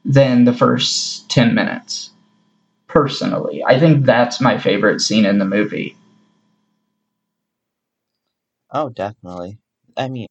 than 0.04 0.45
the 0.45 0.52
first 0.52 1.28
ten 1.30 1.54
minutes. 1.54 2.11
Personally, 2.87 3.62
I 3.64 3.78
think 3.78 4.04
that's 4.04 4.40
my 4.40 4.59
favorite 4.59 5.00
scene 5.00 5.25
in 5.25 5.38
the 5.38 5.45
movie. 5.45 5.97
Oh, 8.71 8.90
definitely. 8.90 9.59
I 9.97 10.09
mean, 10.09 10.28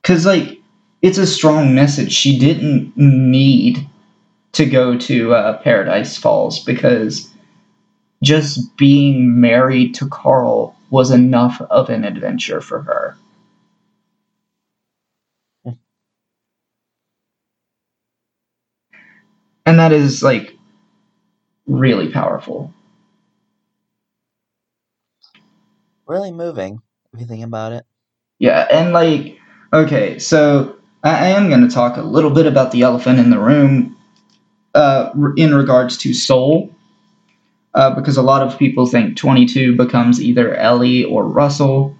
because 0.00 0.26
like 0.26 0.60
it's 1.02 1.18
a 1.18 1.26
strong 1.26 1.74
message 1.74 2.12
she 2.12 2.38
didn't 2.38 2.96
need 2.96 3.88
to 4.52 4.66
go 4.66 4.96
to 4.98 5.34
uh, 5.34 5.58
paradise 5.62 6.16
falls 6.16 6.62
because 6.64 7.31
just 8.22 8.76
being 8.76 9.40
married 9.40 9.94
to 9.96 10.08
carl 10.08 10.76
was 10.90 11.10
enough 11.10 11.60
of 11.62 11.90
an 11.90 12.04
adventure 12.04 12.60
for 12.60 12.82
her. 12.82 13.16
And 19.64 19.78
that 19.78 19.92
is 19.92 20.22
like 20.22 20.56
really 21.66 22.10
powerful. 22.10 22.72
Really 26.06 26.32
moving, 26.32 26.82
if 27.14 27.20
you 27.20 27.26
think 27.26 27.44
about 27.44 27.72
it. 27.72 27.84
Yeah, 28.38 28.66
and 28.70 28.92
like, 28.92 29.38
okay, 29.72 30.18
so 30.18 30.76
I, 31.04 31.28
am 31.28 31.48
going 31.48 31.66
to 31.66 31.72
talk 31.72 31.96
a 31.96 32.02
little 32.02 32.30
bit 32.30 32.46
about 32.46 32.72
the 32.72 32.82
elephant 32.82 33.20
in 33.20 33.30
the 33.30 33.38
room 33.38 33.96
uh, 34.74 35.12
in 35.36 35.54
regards 35.54 35.96
to 35.98 36.12
Soul, 36.12 36.74
uh, 37.74 37.94
because 37.94 38.16
a 38.16 38.22
lot 38.22 38.42
of 38.42 38.58
people 38.58 38.86
think 38.86 39.16
22 39.16 39.76
becomes 39.76 40.20
either 40.20 40.54
Ellie 40.54 41.04
or 41.04 41.26
Russell. 41.26 41.96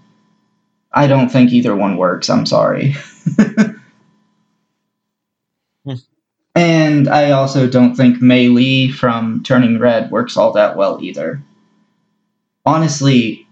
I 0.93 1.07
don't 1.07 1.31
think 1.31 1.53
either 1.53 1.75
one 1.75 1.97
works, 1.97 2.29
I'm 2.29 2.47
sorry. 2.47 2.95
Hmm. 5.85 5.95
and 6.55 7.09
I 7.09 7.31
also 7.31 7.69
don't 7.69 7.95
think 7.95 8.21
Mei 8.21 8.49
Lee 8.49 8.91
from 8.93 9.43
Turning 9.43 9.79
Red 9.79 10.11
works 10.11 10.37
all 10.37 10.53
that 10.53 10.77
well 10.77 11.03
either. 11.03 11.43
Honestly, 12.67 13.47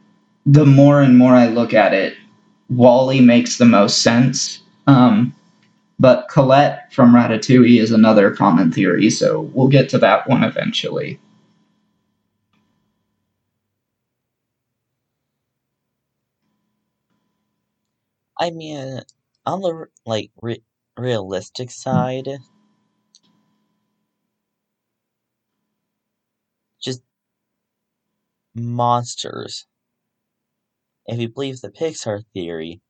the 0.46 0.66
more 0.66 1.00
and 1.00 1.16
more 1.16 1.34
I 1.34 1.48
look 1.48 1.74
at 1.74 1.94
it, 1.94 2.14
WALL-E 2.68 3.20
makes 3.20 3.58
the 3.58 3.64
most 3.64 4.02
sense. 4.02 4.62
Um, 4.86 5.34
but 5.98 6.28
Colette 6.28 6.92
from 6.92 7.12
Ratatouille 7.12 7.80
is 7.80 7.90
another 7.90 8.30
common 8.30 8.72
theory, 8.72 9.10
so 9.10 9.50
we'll 9.52 9.68
get 9.68 9.88
to 9.90 9.98
that 9.98 10.28
one 10.28 10.44
eventually. 10.44 11.18
I 18.40 18.50
mean, 18.50 19.02
on 19.46 19.60
the 19.60 19.86
like 20.06 20.32
re- 20.42 20.64
realistic 20.96 21.68
mm. 21.68 21.72
side, 21.72 22.28
just 26.80 27.02
monsters. 28.54 29.66
If 31.06 31.18
you 31.20 31.28
believe 31.28 31.60
the 31.60 31.70
Pixar 31.70 32.22
theory, 32.32 32.80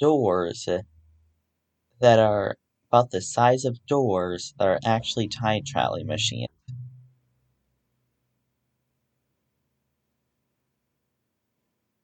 doors 0.00 0.68
that 2.00 2.18
are 2.18 2.56
about 2.90 3.10
the 3.10 3.20
size 3.20 3.64
of 3.64 3.84
doors 3.86 4.54
that 4.58 4.68
are 4.68 4.80
actually 4.84 5.28
time 5.28 5.62
traveling 5.66 6.06
machines. 6.06 6.48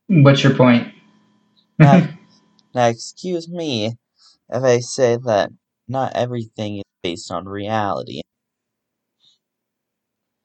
What's 0.08 0.44
your 0.44 0.54
point? 0.54 0.92
Now, 1.78 2.08
now, 2.75 2.87
excuse 2.88 3.49
me 3.49 3.97
if 4.50 4.62
I 4.62 4.81
say 4.81 5.16
that 5.25 5.50
not 5.88 6.12
everything 6.14 6.78
is 6.78 6.85
based 7.02 7.31
on 7.31 7.47
reality. 7.47 8.23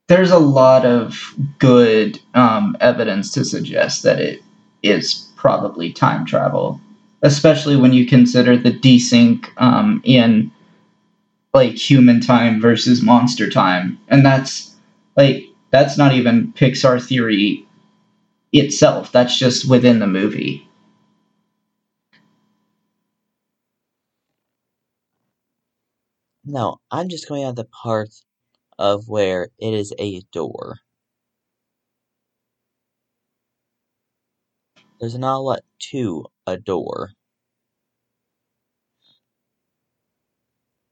There's 0.07 0.31
a 0.31 0.39
lot 0.39 0.85
of 0.85 1.35
good 1.59 2.19
um, 2.33 2.75
evidence 2.81 3.31
to 3.33 3.45
suggest 3.45 4.03
that 4.03 4.19
it 4.19 4.41
is 4.81 5.27
probably 5.35 5.93
time 5.93 6.25
travel, 6.25 6.81
especially 7.21 7.75
when 7.75 7.93
you 7.93 8.05
consider 8.05 8.57
the 8.57 8.71
desync 8.71 9.47
um, 9.57 10.01
in 10.03 10.51
like 11.53 11.73
human 11.75 12.21
time 12.21 12.61
versus 12.61 13.01
monster 13.01 13.49
time, 13.49 13.99
and 14.07 14.25
that's 14.25 14.75
like 15.15 15.45
that's 15.71 15.97
not 15.97 16.13
even 16.13 16.53
Pixar 16.53 17.05
theory 17.05 17.65
itself. 18.51 19.11
That's 19.11 19.37
just 19.37 19.69
within 19.69 19.99
the 19.99 20.07
movie. 20.07 20.68
No, 26.49 26.77
I'm 26.91 27.09
just 27.09 27.29
going 27.29 27.43
at 27.43 27.55
the 27.57 27.65
part 27.65 28.09
of 28.79 29.07
where 29.07 29.49
it 29.59 29.73
is 29.73 29.93
a 29.99 30.21
door. 30.33 30.77
There's 34.99 35.17
not 35.17 35.37
a 35.37 35.39
lot 35.39 35.61
to 35.91 36.25
a 36.47 36.57
door, 36.57 37.11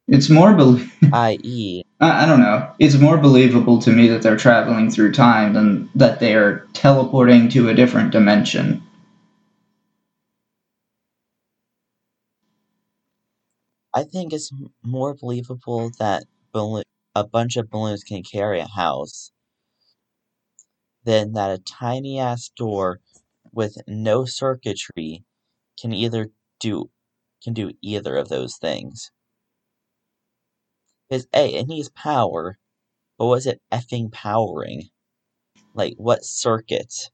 It's 0.08 0.30
more 0.30 0.56
believable. 0.56 0.92
i.e., 1.12 1.84
I, 2.02 2.24
I 2.24 2.28
don't 2.28 2.42
know. 2.42 2.72
It's 2.80 2.96
more 2.98 3.18
believable 3.18 3.80
to 3.82 3.92
me 3.92 4.10
that 4.10 4.24
they're 4.24 4.38
traveling 4.38 4.92
through 4.92 5.14
time 5.14 5.54
than 5.54 5.90
that 5.96 6.20
they 6.22 6.36
are 6.36 6.68
teleporting 6.74 7.50
to 7.52 7.70
a 7.70 7.76
different 7.76 8.12
dimension. 8.12 8.84
I 13.98 14.04
think 14.04 14.32
it's 14.32 14.52
more 14.84 15.16
believable 15.16 15.90
that 15.98 16.26
a 17.16 17.24
bunch 17.24 17.58
of 17.58 17.72
balloons 17.72 18.04
can 18.04 18.22
carry 18.22 18.60
a 18.60 18.68
house 18.68 19.32
than 21.04 21.34
that 21.34 21.50
a 21.50 21.58
tiny 21.58 22.20
ass 22.20 22.52
door 22.56 23.00
with 23.52 23.76
no 23.88 24.26
circuitry 24.26 25.24
can 25.82 25.94
either 25.94 26.30
do 26.60 26.92
can 27.44 27.56
do 27.56 27.72
either 27.82 28.16
of 28.18 28.30
those 28.30 28.58
things. 28.58 29.10
Because 31.10 31.26
A, 31.34 31.56
it 31.56 31.68
needs 31.68 31.90
power, 31.90 32.60
but 33.18 33.26
was 33.26 33.48
it 33.48 33.64
effing 33.74 34.12
powering? 34.12 34.90
Like 35.74 35.96
what 35.98 36.24
circuit? 36.24 37.10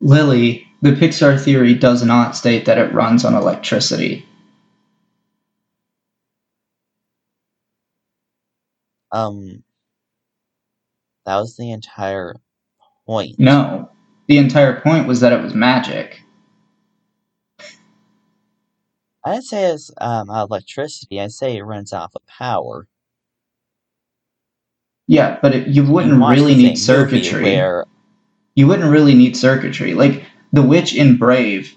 Lily, 0.00 0.66
the 0.80 0.96
Pixar 0.96 1.40
theory 1.40 1.74
does 1.74 2.04
not 2.04 2.34
state 2.34 2.64
that 2.64 2.78
it 2.78 2.92
runs 2.92 3.24
on 3.24 3.34
electricity. 3.34 4.26
Um, 9.12 9.62
that 11.26 11.36
was 11.36 11.56
the 11.56 11.70
entire 11.70 12.36
point. 13.06 13.36
No, 13.38 13.90
the 14.26 14.38
entire 14.38 14.80
point 14.80 15.06
was 15.06 15.20
that 15.20 15.32
it 15.32 15.42
was 15.42 15.54
magic. 15.54 16.22
I 19.24 19.32
didn't 19.34 19.44
say 19.44 19.64
it's 19.66 19.90
um 20.00 20.30
electricity. 20.30 21.20
I 21.20 21.28
say 21.28 21.56
it 21.56 21.62
runs 21.62 21.92
off 21.92 22.12
of 22.16 22.26
power. 22.26 22.88
Yeah, 25.06 25.38
but 25.42 25.54
it, 25.54 25.68
you 25.68 25.84
wouldn't 25.84 26.20
watched 26.20 26.40
really 26.40 26.54
need 26.54 26.76
circuitry. 26.76 27.42
Where 27.42 27.86
You 28.54 28.66
wouldn't 28.66 28.90
really 28.90 29.14
need 29.14 29.36
circuitry. 29.36 29.94
Like 29.94 30.24
the 30.52 30.62
witch 30.62 30.94
in 30.94 31.18
Brave 31.18 31.76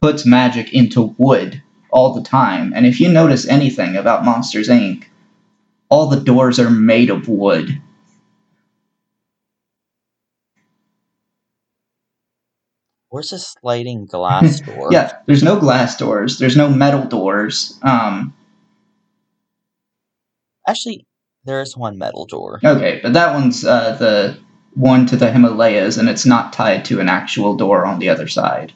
puts 0.00 0.26
magic 0.26 0.72
into 0.72 1.14
wood 1.18 1.62
all 1.90 2.14
the 2.14 2.22
time, 2.22 2.72
and 2.74 2.86
if 2.86 3.00
you 3.00 3.08
notice 3.10 3.46
anything 3.46 3.96
about 3.96 4.24
Monsters 4.24 4.68
Inc., 4.68 5.04
all 5.92 6.06
the 6.06 6.18
doors 6.20 6.58
are 6.58 6.70
made 6.70 7.10
of 7.10 7.28
wood. 7.28 7.80
where's 13.10 13.28
the 13.28 13.38
sliding 13.38 14.06
glass 14.06 14.60
door? 14.66 14.88
Yeah, 14.90 15.12
there's 15.26 15.42
no 15.42 15.60
glass 15.60 15.96
doors. 15.96 16.38
There's 16.38 16.56
no 16.56 16.70
metal 16.70 17.04
doors. 17.04 17.78
Um, 17.82 18.34
Actually, 20.66 21.06
there 21.44 21.60
is 21.60 21.76
one 21.76 21.98
metal 21.98 22.24
door. 22.24 22.58
okay, 22.64 23.00
but 23.02 23.12
that 23.12 23.34
one's 23.34 23.64
uh, 23.64 23.96
the 23.96 24.38
one 24.74 25.04
to 25.06 25.16
the 25.16 25.30
Himalayas, 25.30 25.98
and 25.98 26.08
it's 26.08 26.24
not 26.24 26.54
tied 26.54 26.86
to 26.86 27.00
an 27.00 27.08
actual 27.10 27.54
door 27.54 27.84
on 27.84 27.98
the 27.98 28.08
other 28.08 28.28
side. 28.28 28.72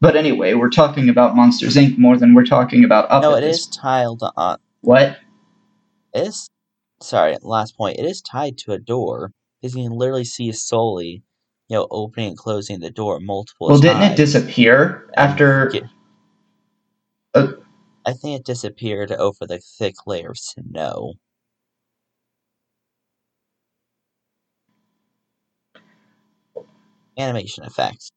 But 0.00 0.16
anyway, 0.16 0.54
we're 0.54 0.70
talking 0.70 1.10
about 1.10 1.36
Monsters 1.36 1.76
Inc. 1.76 1.98
more 1.98 2.16
than 2.16 2.32
we're 2.32 2.46
talking 2.46 2.84
about 2.84 3.10
Up. 3.10 3.22
No, 3.22 3.34
it 3.34 3.42
this- 3.42 3.60
is 3.60 3.66
tiled 3.66 4.22
on. 4.36 4.56
What? 4.80 5.18
Is. 6.16 6.48
Sorry, 7.02 7.36
last 7.42 7.76
point. 7.76 7.98
It 7.98 8.06
is 8.06 8.22
tied 8.22 8.58
to 8.58 8.72
a 8.72 8.78
door 8.78 9.32
because 9.60 9.76
you 9.76 9.84
can 9.84 9.92
literally 9.98 10.24
see 10.24 10.50
Sulley, 10.52 11.22
you 11.68 11.76
know, 11.76 11.86
opening 11.90 12.28
and 12.28 12.36
closing 12.38 12.80
the 12.80 12.90
door 12.90 13.20
multiple 13.20 13.68
Well, 13.68 13.78
times. 13.78 13.84
Well, 13.84 14.00
didn't 14.00 14.12
it 14.12 14.16
disappear 14.16 15.10
after? 15.16 15.68
Get- 15.68 15.84
I 18.06 18.12
think 18.12 18.40
it 18.40 18.46
disappeared 18.46 19.12
over 19.12 19.46
the 19.46 19.58
thick 19.58 19.94
layer 20.06 20.30
of 20.30 20.38
snow. 20.38 21.14
Animation 27.18 27.64
effects. 27.64 28.10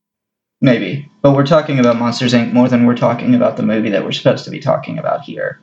Maybe, 0.61 1.09
but 1.21 1.31
we're 1.33 1.45
talking 1.45 1.79
about 1.79 1.97
Monsters 1.97 2.33
Inc. 2.33 2.51
more 2.53 2.67
than 2.67 2.85
we're 2.85 2.95
talking 2.95 3.33
about 3.33 3.57
the 3.57 3.63
movie 3.63 3.89
that 3.89 4.03
we're 4.03 4.11
supposed 4.11 4.43
to 4.45 4.51
be 4.51 4.59
talking 4.59 4.99
about 4.99 5.21
here. 5.21 5.59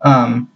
Um, 0.00 0.50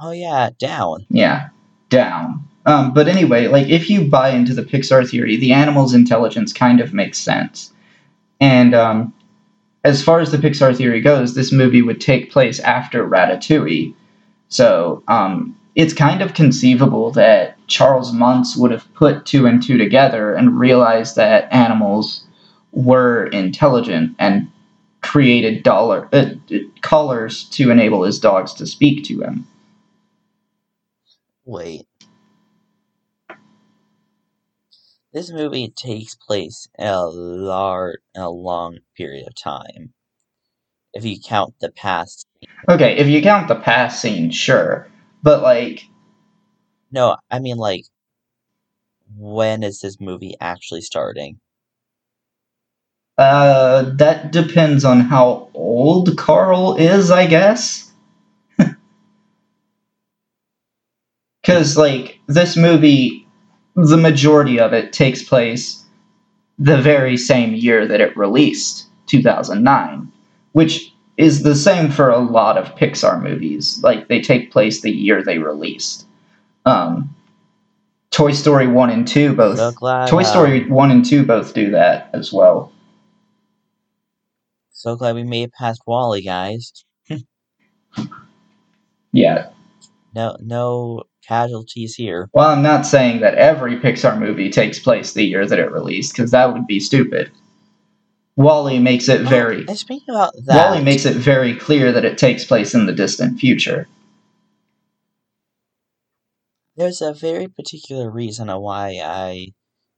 Oh 0.00 0.12
yeah, 0.12 0.50
down. 0.58 1.06
yeah, 1.10 1.48
down. 1.88 2.48
Um, 2.66 2.92
but 2.92 3.08
anyway, 3.08 3.46
like 3.46 3.68
if 3.68 3.88
you 3.88 4.04
buy 4.04 4.30
into 4.30 4.54
the 4.54 4.62
Pixar 4.62 5.08
theory, 5.08 5.36
the 5.36 5.52
animal's 5.52 5.94
intelligence 5.94 6.52
kind 6.52 6.80
of 6.80 6.92
makes 6.92 7.18
sense. 7.18 7.72
And 8.40 8.74
um, 8.74 9.14
as 9.84 10.02
far 10.02 10.20
as 10.20 10.30
the 10.30 10.38
Pixar 10.38 10.76
theory 10.76 11.00
goes, 11.00 11.34
this 11.34 11.50
movie 11.50 11.82
would 11.82 12.00
take 12.00 12.30
place 12.30 12.60
after 12.60 13.08
Ratatouille. 13.08 13.94
So 14.48 15.02
um, 15.08 15.56
it's 15.74 15.94
kind 15.94 16.22
of 16.22 16.34
conceivable 16.34 17.10
that 17.12 17.56
Charles 17.68 18.12
Muntz 18.12 18.56
would 18.56 18.70
have 18.70 18.92
put 18.94 19.24
two 19.24 19.46
and 19.46 19.62
two 19.62 19.78
together 19.78 20.34
and 20.34 20.58
realized 20.58 21.16
that 21.16 21.52
animals 21.52 22.24
were 22.72 23.26
intelligent 23.26 24.14
and 24.18 24.50
created 25.00 25.62
dollar 25.62 26.08
uh, 26.12 26.30
collars 26.82 27.44
to 27.50 27.70
enable 27.70 28.02
his 28.02 28.18
dogs 28.18 28.52
to 28.54 28.66
speak 28.66 29.04
to 29.04 29.22
him. 29.22 29.46
Wait. 31.48 31.86
This 35.14 35.32
movie 35.32 35.72
takes 35.74 36.14
place 36.14 36.68
in 36.78 36.86
a 36.86 37.06
large, 37.06 38.00
a 38.14 38.28
long 38.28 38.80
period 38.94 39.26
of 39.26 39.34
time. 39.34 39.94
If 40.92 41.06
you 41.06 41.16
count 41.18 41.54
the 41.62 41.70
past. 41.70 42.26
Okay, 42.68 42.98
if 42.98 43.06
you 43.06 43.22
count 43.22 43.48
the 43.48 43.54
past 43.54 44.02
scene, 44.02 44.30
sure, 44.30 44.88
but 45.22 45.42
like 45.42 45.84
No, 46.92 47.16
I 47.30 47.38
mean 47.38 47.56
like, 47.56 47.86
when 49.16 49.62
is 49.62 49.80
this 49.80 49.98
movie 49.98 50.34
actually 50.42 50.82
starting? 50.82 51.40
Uh, 53.16 53.84
that 53.96 54.32
depends 54.32 54.84
on 54.84 55.00
how 55.00 55.48
old 55.54 56.14
Carl 56.18 56.76
is, 56.76 57.10
I 57.10 57.26
guess. 57.26 57.87
Because, 61.48 61.78
like, 61.78 62.20
this 62.26 62.58
movie, 62.58 63.26
the 63.74 63.96
majority 63.96 64.60
of 64.60 64.74
it 64.74 64.92
takes 64.92 65.22
place 65.22 65.82
the 66.58 66.76
very 66.76 67.16
same 67.16 67.54
year 67.54 67.88
that 67.88 68.02
it 68.02 68.14
released, 68.18 68.86
2009, 69.06 70.12
which 70.52 70.92
is 71.16 71.44
the 71.44 71.56
same 71.56 71.90
for 71.90 72.10
a 72.10 72.18
lot 72.18 72.58
of 72.58 72.74
Pixar 72.74 73.22
movies. 73.22 73.80
Like, 73.82 74.08
they 74.08 74.20
take 74.20 74.52
place 74.52 74.82
the 74.82 74.90
year 74.90 75.22
they 75.22 75.38
released. 75.38 76.04
Um, 76.66 77.16
Toy 78.10 78.32
Story 78.32 78.66
1 78.66 78.90
and 78.90 79.08
2 79.08 79.34
both. 79.34 79.56
So. 79.56 79.72
Toy 80.06 80.24
Story 80.24 80.68
1 80.68 80.90
and 80.90 81.02
2 81.02 81.24
both 81.24 81.54
do 81.54 81.70
that 81.70 82.10
as 82.12 82.30
well. 82.30 82.70
so 84.70 84.96
glad 84.96 85.14
we 85.14 85.24
made 85.24 85.44
it 85.44 85.52
past 85.54 85.80
WALL-E, 85.86 86.22
guys. 86.22 86.84
Yeah. 89.12 89.48
No, 90.14 90.36
no 90.40 91.04
casualties 91.28 91.94
here. 91.94 92.28
Well, 92.32 92.48
I'm 92.48 92.62
not 92.62 92.86
saying 92.86 93.20
that 93.20 93.34
every 93.34 93.76
Pixar 93.76 94.18
movie 94.18 94.50
takes 94.50 94.78
place 94.78 95.12
the 95.12 95.24
year 95.24 95.46
that 95.46 95.58
it 95.58 95.70
released, 95.70 96.14
because 96.14 96.30
that 96.30 96.52
would 96.52 96.66
be 96.66 96.80
stupid. 96.80 97.30
WALL-E 98.36 98.78
makes 98.78 99.08
it 99.08 99.22
very 99.22 99.66
And 99.66 99.76
speaking 99.76 100.14
about 100.14 100.32
that, 100.46 100.70
WALL-E 100.70 100.82
makes 100.82 101.04
it 101.04 101.16
very 101.16 101.54
clear 101.54 101.92
that 101.92 102.04
it 102.04 102.16
takes 102.18 102.44
place 102.44 102.74
in 102.74 102.86
the 102.86 102.92
distant 102.92 103.38
future. 103.38 103.86
there's 106.78 107.02
a 107.02 107.12
very 107.12 107.48
particular 107.48 108.08
reason 108.08 108.48
why 108.48 109.00
I 109.02 109.48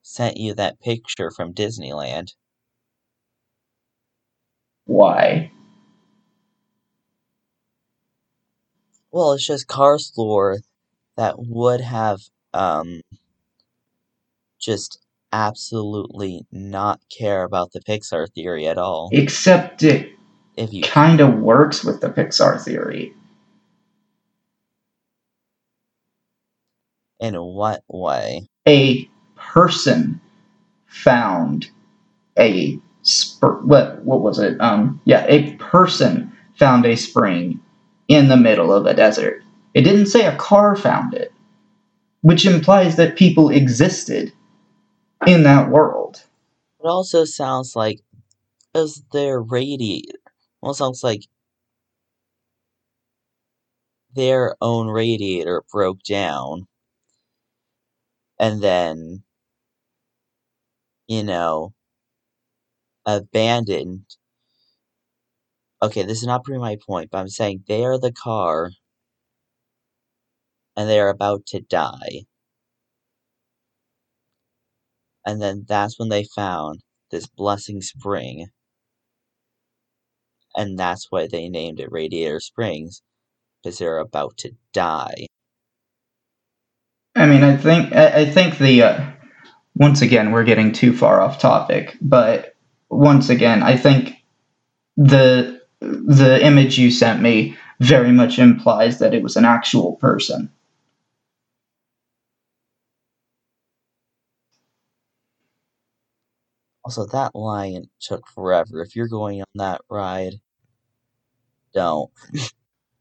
sent 0.01 0.39
you 0.39 0.55
that 0.55 0.81
picture 0.81 1.31
from 1.31 1.53
Disneyland. 1.53 2.33
Why? 4.87 5.53
Well, 9.13 9.33
it's 9.33 9.47
just 9.47 9.69
Cars 9.69 10.13
lore 10.17 10.61
that 11.21 11.35
would 11.39 11.83
have 11.83 12.19
um 12.55 13.03
just 14.59 15.05
absolutely 15.33 16.47
not 16.51 16.99
care 17.17 17.45
about 17.45 17.71
the 17.73 17.81
Pixar 17.81 18.27
theory 18.35 18.67
at 18.67 18.79
all. 18.79 19.11
Except 19.13 19.83
it 19.83 20.13
If 20.57 20.73
you 20.73 20.83
kind 20.83 21.21
of 21.21 21.35
works 21.39 21.85
with 21.85 22.01
the 22.01 22.09
Pixar 22.09 22.59
theory. 22.65 23.15
in 27.21 27.35
what 27.35 27.83
way? 27.87 28.47
A 28.67 29.07
person 29.37 30.23
found 30.87 31.71
a 32.39 32.79
spr- 33.05 33.63
what 33.63 34.03
what 34.07 34.23
was 34.23 34.39
it? 34.39 34.59
Um 34.59 35.03
yeah, 35.05 35.27
a 35.29 35.53
person 35.57 36.33
found 36.57 36.87
a 36.87 36.97
spring 36.97 37.61
in 38.09 38.29
the 38.29 38.39
middle 38.39 38.73
of 38.73 38.87
a 38.87 38.95
desert. 38.95 39.43
It 39.75 39.83
didn't 39.83 40.07
say 40.07 40.27
a 40.27 40.37
car 40.37 40.77
found 40.77 41.15
it, 41.15 41.33
which 42.23 42.47
implies 42.47 42.97
that 42.97 43.17
people 43.17 43.51
existed 43.51 44.33
in 45.27 45.45
that 45.45 45.71
world. 45.71 46.25
It 46.81 46.87
also 46.87 47.25
sounds 47.25 47.77
like 47.77 48.01
is 48.75 49.03
their 49.13 49.41
radiator. 49.41 50.19
Well, 50.63 50.75
sounds 50.75 51.03
like 51.05 51.23
their 54.15 54.57
own 54.61 54.89
radiator 54.89 55.63
broke 55.73 56.03
down, 56.03 56.67
and 58.39 58.63
then 58.63 59.23
you 61.09 61.23
know 61.23 61.75
abandoned. 63.07 64.05
Okay, 65.83 66.03
this 66.03 66.19
is 66.21 66.27
not 66.27 66.45
proving 66.45 66.61
my 66.61 66.77
point, 66.87 67.11
but 67.11 67.19
I'm 67.19 67.29
saying 67.29 67.65
they 67.67 67.85
are 67.85 67.99
the 67.99 68.13
car, 68.13 68.71
and 70.77 70.89
they 70.89 71.01
are 71.01 71.09
about 71.09 71.47
to 71.47 71.61
die. 71.61 72.25
And 75.27 75.41
then 75.41 75.65
that's 75.69 75.99
when 75.99 76.09
they 76.09 76.25
found 76.25 76.81
this 77.11 77.27
blessing 77.27 77.83
spring. 77.83 78.47
And 80.57 80.79
that's 80.79 81.07
why 81.11 81.29
they 81.31 81.49
named 81.49 81.81
it 81.81 81.93
Radiator 81.93 82.41
Springs, 82.41 83.03
because 83.63 83.79
they're 83.79 83.99
about 83.99 84.37
to 84.39 84.53
die. 84.73 85.27
I 87.15 87.27
mean, 87.27 87.43
I 87.43 87.57
think 87.57 87.93
I, 87.93 88.25
think 88.25 88.59
the 88.59 88.83
uh, 88.83 89.11
once 89.75 90.01
again 90.01 90.33
we're 90.33 90.45
getting 90.45 90.73
too 90.73 90.97
far 90.97 91.21
off 91.21 91.39
topic, 91.39 91.97
but 92.01 92.57
once 92.89 93.29
again 93.29 93.63
I 93.63 93.77
think 93.77 94.15
the 94.97 95.61
the 95.81 96.45
image 96.45 96.79
you 96.79 96.91
sent 96.91 97.21
me 97.21 97.57
very 97.81 98.13
much 98.13 98.39
implies 98.39 98.99
that 98.99 99.15
it 99.15 99.23
was 99.23 99.37
an 99.37 99.45
actual 99.45 99.97
person. 99.97 100.51
Also, 106.91 107.07
that 107.07 107.37
line 107.37 107.89
took 108.01 108.27
forever. 108.27 108.83
If 108.83 108.97
you're 108.97 109.07
going 109.07 109.43
on 109.43 109.47
that 109.55 109.81
ride, 109.89 110.41
don't. 111.73 112.11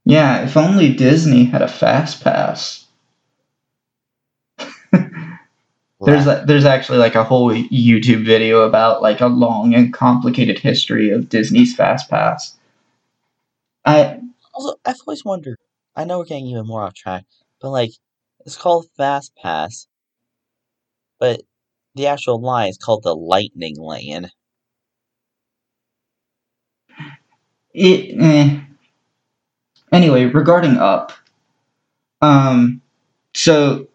Yeah, 0.05 0.43
if 0.43 0.57
only 0.57 0.93
Disney 0.93 1.43
had 1.43 1.61
a 1.61 1.67
fast 1.67 2.23
pass. 2.23 2.87
there's 4.91 6.25
a, 6.25 6.43
there's 6.47 6.65
actually 6.65 6.97
like 6.97 7.13
a 7.13 7.23
whole 7.23 7.51
YouTube 7.51 8.25
video 8.25 8.61
about 8.61 9.03
like 9.03 9.21
a 9.21 9.27
long 9.27 9.75
and 9.75 9.93
complicated 9.93 10.57
history 10.57 11.11
of 11.11 11.29
Disney's 11.29 11.75
fast 11.75 12.09
pass. 12.09 12.57
I 13.85 14.19
Also, 14.53 14.77
I've 14.83 14.97
always 15.05 15.25
wondered. 15.25 15.57
I 15.95 16.05
know 16.05 16.17
we're 16.19 16.25
getting 16.25 16.47
even 16.47 16.65
more 16.65 16.83
off 16.83 16.95
track, 16.95 17.25
but 17.61 17.69
like, 17.69 17.91
it's 18.45 18.57
called 18.57 18.87
Fast 18.97 19.35
Pass, 19.35 19.87
but 21.19 21.41
the 21.95 22.07
actual 22.07 22.39
line 22.41 22.69
is 22.69 22.77
called 22.77 23.03
the 23.03 23.15
Lightning 23.15 23.75
Lane. 23.77 24.29
it 27.73 28.15
eh. 28.19 28.59
anyway 29.91 30.25
regarding 30.25 30.77
up 30.77 31.11
um 32.21 32.81
so 33.33 33.87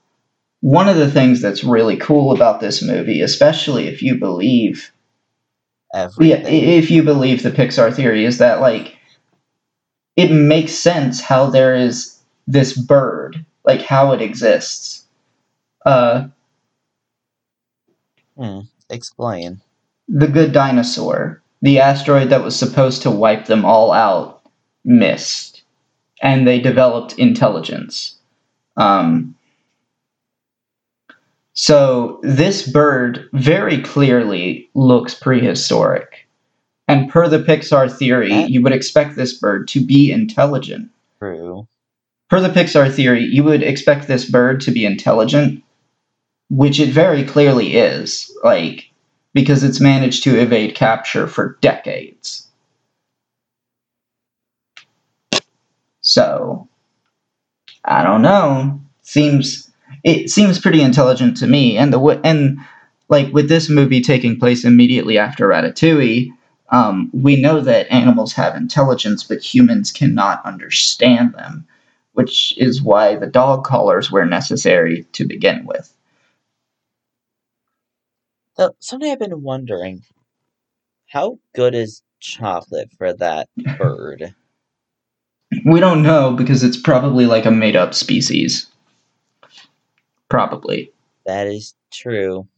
one 0.61 0.89
of 0.89 0.97
the 0.97 1.11
things 1.11 1.43
that's 1.43 1.65
really 1.65 1.97
cool 1.97 2.33
about 2.33 2.61
this 2.61 2.83
movie 2.83 3.21
especially 3.21 3.89
if 3.89 4.03
you 4.03 4.17
believe 4.19 4.91
yeah, 6.19 6.47
if 6.49 6.91
you 6.91 7.03
believe 7.03 7.43
the 7.43 7.51
Pixar 7.51 7.95
theory 7.95 8.25
is 8.25 8.39
that 8.39 8.61
like 8.61 8.97
it 10.17 10.31
makes 10.31 10.73
sense 10.73 11.21
how 11.21 11.51
there 11.51 11.75
is 11.75 12.19
this 12.47 12.77
bird 12.77 13.45
like 13.65 13.83
how 13.83 14.13
it 14.13 14.23
exists 14.23 15.05
uh 15.85 16.27
Hmm. 18.37 18.61
Explain. 18.90 19.61
the 20.09 20.29
good 20.29 20.53
dinosaur, 20.53 21.42
the 21.62 21.81
asteroid 21.81 22.29
that 22.29 22.44
was 22.44 22.55
supposed 22.59 23.01
to 23.03 23.11
wipe 23.11 23.47
them 23.47 23.64
all 23.64 23.90
out, 23.92 24.42
missed, 24.85 25.62
and 26.23 26.47
they 26.47 26.61
developed 26.61 27.18
intelligence. 27.18 28.16
Um, 28.77 29.35
so 31.55 32.20
this 32.23 32.70
bird 32.70 33.31
very 33.33 33.81
clearly 33.81 34.68
looks 34.75 35.14
prehistoric, 35.14 36.29
and 36.87 37.09
per 37.09 37.29
the 37.29 37.38
Pixar 37.38 37.90
theory, 37.90 38.35
you 38.44 38.61
would 38.61 38.73
expect 38.73 39.16
this 39.16 39.33
bird 39.33 39.66
to 39.68 39.81
be 39.81 40.12
intelligent. 40.12 40.90
True. 41.18 41.66
Per 42.29 42.40
the 42.40 42.49
Pixar 42.51 42.92
theory, 42.92 43.23
you 43.23 43.42
would 43.42 43.62
expect 43.62 44.07
this 44.07 44.29
bird 44.29 44.61
to 44.62 44.70
be 44.70 44.85
intelligent, 44.85 45.63
which 46.51 46.81
it 46.81 46.91
very 46.91 47.25
clearly 47.25 47.77
is. 47.77 48.31
Like 48.43 48.91
because 49.35 49.65
it's 49.65 49.81
managed 49.81 50.23
to 50.23 50.41
evade 50.41 50.75
capture 50.75 51.27
for 51.27 51.59
decades. 51.61 52.49
So, 56.01 56.69
I 57.85 58.03
don't 58.03 58.23
know. 58.23 58.81
Seems 59.03 59.71
it 60.03 60.31
seems 60.31 60.59
pretty 60.59 60.81
intelligent 60.81 61.37
to 61.39 61.47
me, 61.47 61.77
and 61.77 61.93
the 61.93 62.01
and 62.25 62.59
like 63.09 63.33
with 63.33 63.49
this 63.49 63.69
movie 63.69 64.01
taking 64.01 64.39
place 64.39 64.65
immediately 64.65 65.19
after 65.19 65.49
Ratatouille, 65.49 66.31
um, 66.71 67.11
we 67.13 67.41
know 67.41 67.61
that 67.61 67.91
animals 67.93 68.33
have 68.35 68.57
intelligence, 68.57 69.25
but 69.25 69.43
humans 69.43 69.93
cannot 69.93 70.45
understand 70.45 71.35
them, 71.35 71.67
which 72.13 72.57
is 72.59 72.83
why 72.83 73.17
the 73.17 73.27
dog 73.27 73.65
collars 73.65 74.11
were 74.11 74.25
necessary 74.25 75.07
to 75.13 75.27
begin 75.27 75.67
with. 75.67 75.94
Though 78.57 78.77
someday 78.79 79.11
I've 79.12 79.19
been 79.19 79.43
wondering, 79.43 80.05
how 81.09 81.38
good 81.55 81.75
is 81.75 82.03
chocolate 82.21 82.90
for 82.97 83.12
that 83.14 83.49
bird? 83.79 84.35
We 85.64 85.81
don't 85.81 86.03
know 86.03 86.33
because 86.33 86.62
it's 86.62 86.77
probably 86.77 87.27
like 87.27 87.47
a 87.47 87.51
made 87.51 87.77
up 87.77 87.95
species. 87.95 88.67
Probably. 90.29 90.93
That 91.27 91.47
is 91.47 91.75
true. 91.93 92.49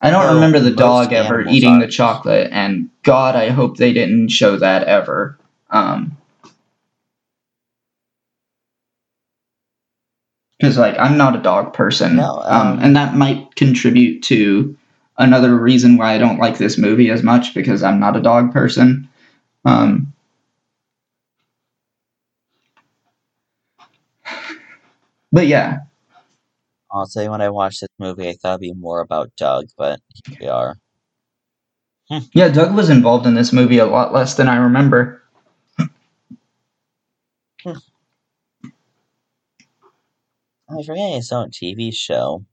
I 0.00 0.10
don't 0.10 0.34
remember 0.34 0.58
the 0.58 0.72
dog 0.72 1.12
ever 1.12 1.46
eating 1.48 1.74
are. 1.74 1.80
the 1.80 1.86
chocolate, 1.86 2.48
and 2.50 2.90
God, 3.04 3.36
I 3.36 3.50
hope 3.50 3.76
they 3.76 3.92
didn't 3.92 4.28
show 4.28 4.56
that 4.56 4.84
ever. 4.84 5.38
Um, 5.70 6.16
because 10.62 10.78
like 10.78 10.96
I'm 10.96 11.16
not 11.16 11.34
a 11.34 11.42
dog 11.42 11.74
person, 11.74 12.18
No, 12.18 12.40
um, 12.44 12.68
um, 12.68 12.78
and 12.80 12.94
that 12.94 13.16
might 13.16 13.56
contribute 13.56 14.22
to 14.24 14.78
another 15.18 15.56
reason 15.58 15.96
why 15.96 16.14
I 16.14 16.18
don't 16.18 16.38
like 16.38 16.56
this 16.56 16.78
movie 16.78 17.10
as 17.10 17.24
much 17.24 17.52
because 17.52 17.82
I'm 17.82 17.98
not 17.98 18.16
a 18.16 18.20
dog 18.22 18.52
person. 18.52 19.08
Um, 19.64 20.12
but 25.32 25.48
yeah, 25.48 25.78
I'll 26.92 27.08
tell 27.08 27.24
you 27.24 27.30
when 27.32 27.40
I 27.42 27.50
watched 27.50 27.80
this 27.80 27.88
movie, 27.98 28.28
I 28.28 28.34
thought 28.34 28.60
it'd 28.60 28.60
be 28.60 28.72
more 28.72 29.00
about 29.00 29.32
Dug, 29.36 29.66
but 29.76 29.98
here 30.28 30.36
we 30.42 30.46
are. 30.46 30.76
yeah, 32.34 32.48
Dug 32.48 32.72
was 32.76 32.88
involved 32.88 33.26
in 33.26 33.34
this 33.34 33.52
movie 33.52 33.78
a 33.78 33.86
lot 33.86 34.12
less 34.12 34.34
than 34.36 34.46
I 34.46 34.58
remember. 34.58 35.24
I 40.72 40.82
forget 40.82 41.12
his 41.14 41.30
own 41.30 41.50
TV 41.50 41.92
show. 41.92 42.44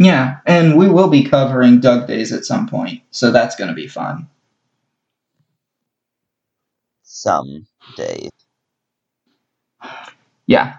Yeah, 0.00 0.38
and 0.46 0.76
we 0.78 0.88
will 0.88 1.08
be 1.08 1.22
covering 1.22 1.80
Dug 1.80 2.06
Days 2.08 2.32
at 2.32 2.44
some 2.46 2.66
point, 2.66 3.02
so 3.10 3.30
that's 3.30 3.54
going 3.56 3.68
to 3.68 3.74
be 3.74 3.86
fun. 3.86 4.28
Some 7.02 7.66
days. 7.96 8.30
Yeah. 10.46 10.78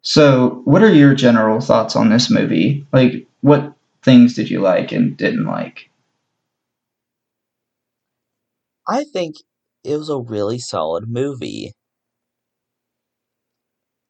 So, 0.00 0.62
what 0.64 0.82
are 0.82 0.94
your 0.94 1.14
general 1.14 1.60
thoughts 1.60 1.96
on 1.96 2.08
this 2.08 2.30
movie? 2.30 2.86
Like, 2.92 3.26
what 3.42 3.74
things 4.02 4.32
did 4.32 4.48
you 4.48 4.60
like 4.60 4.90
and 4.90 5.14
didn't 5.18 5.44
like? 5.44 5.90
I 8.88 9.04
think 9.04 9.36
it 9.84 9.96
was 9.98 10.08
a 10.08 10.18
really 10.18 10.58
solid 10.58 11.08
movie. 11.08 11.72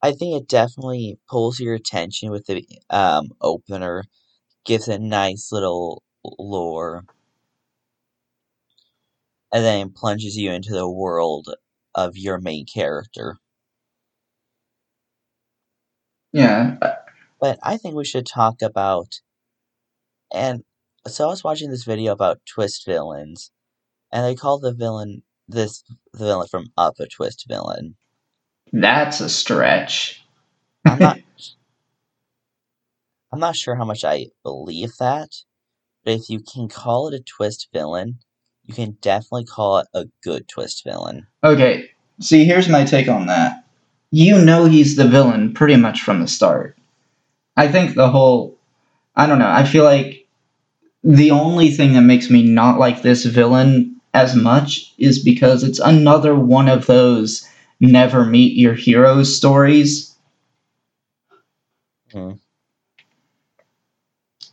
I 0.07 0.13
think 0.13 0.41
it 0.41 0.49
definitely 0.49 1.19
pulls 1.29 1.59
your 1.59 1.75
attention 1.75 2.31
with 2.31 2.47
the 2.47 2.65
um, 2.91 3.31
opener, 3.41 4.05
gives 4.65 4.87
a 4.87 5.01
nice 5.01 5.51
little 5.51 6.05
lore, 6.25 7.05
and 9.53 9.65
then 9.65 9.91
plunges 9.91 10.37
you 10.37 10.53
into 10.53 10.73
the 10.73 10.89
world 10.89 11.53
of 11.93 12.17
your 12.17 12.39
main 12.39 12.67
character. 12.67 13.39
Yeah, 16.33 16.77
uh, 16.81 16.95
But 17.41 17.59
I 17.65 17.77
think 17.77 17.97
we 17.97 18.05
should 18.05 18.27
talk 18.27 18.63
about. 18.63 19.21
And 20.33 20.63
so 21.09 21.25
I 21.25 21.31
was 21.31 21.43
watching 21.43 21.71
this 21.71 21.83
video 21.85 22.13
about 22.13 22.47
twist 22.47 22.87
villains, 22.87 23.51
and 24.13 24.25
they 24.25 24.37
call 24.37 24.59
the 24.61 24.75
villain 24.75 25.25
this 25.49 25.83
the 26.13 26.27
villain 26.27 26.49
from 26.49 26.73
Up 26.77 27.01
a 27.01 27.07
twist 27.09 27.47
villain. 27.49 27.97
That's 28.81 29.21
a 29.21 29.29
stretch. 29.29 30.23
I'm 30.85 30.99
not. 30.99 31.19
I'm 33.33 33.41
not 33.41 33.57
sure 33.57 33.75
how 33.75 33.85
much 33.85 34.05
I 34.05 34.27
believe 34.45 34.93
that, 34.99 35.29
but 36.05 36.15
if 36.15 36.31
you 36.31 36.41
can 36.41 36.69
call 36.69 37.09
it 37.09 37.15
a 37.15 37.23
twist 37.23 37.69
villain, 37.73 38.21
you 38.65 38.73
can 38.73 38.97
definitely 39.03 39.45
call 39.45 39.79
it 39.79 39.89
a 39.93 40.07
good 40.23 40.49
twist 40.49 40.85
villain. 40.85 41.27
okay, 41.43 41.91
see, 42.21 42.45
here's 42.45 42.69
my 42.69 42.85
take 42.85 43.09
on 43.09 43.27
that. 43.27 43.65
You 44.11 44.43
know 44.43 44.67
he's 44.67 44.97
the 44.97 45.09
villain 45.09 45.53
pretty 45.53 45.77
much 45.77 46.03
from 46.03 46.21
the 46.21 46.29
start. 46.29 46.79
I 47.57 47.69
think 47.69 47.95
the 47.95 48.09
whole. 48.09 48.57
I 49.17 49.27
don't 49.27 49.39
know, 49.39 49.51
I 49.51 49.65
feel 49.65 49.85
like 49.85 50.27
the 51.03 51.31
only 51.31 51.71
thing 51.71 51.95
that 51.95 52.03
makes 52.03 52.31
me 52.31 52.43
not 52.43 52.79
like 52.79 53.03
this 53.03 53.25
villain 53.25 54.01
as 54.15 54.35
much 54.35 54.93
is 54.99 55.23
because 55.23 55.63
it's 55.63 55.79
another 55.79 56.35
one 56.35 56.69
of 56.69 56.87
those 56.87 57.49
never 57.81 58.25
meet 58.25 58.57
your 58.57 58.75
heroes 58.75 59.37
stories. 59.37 60.15
Hmm. 62.13 62.33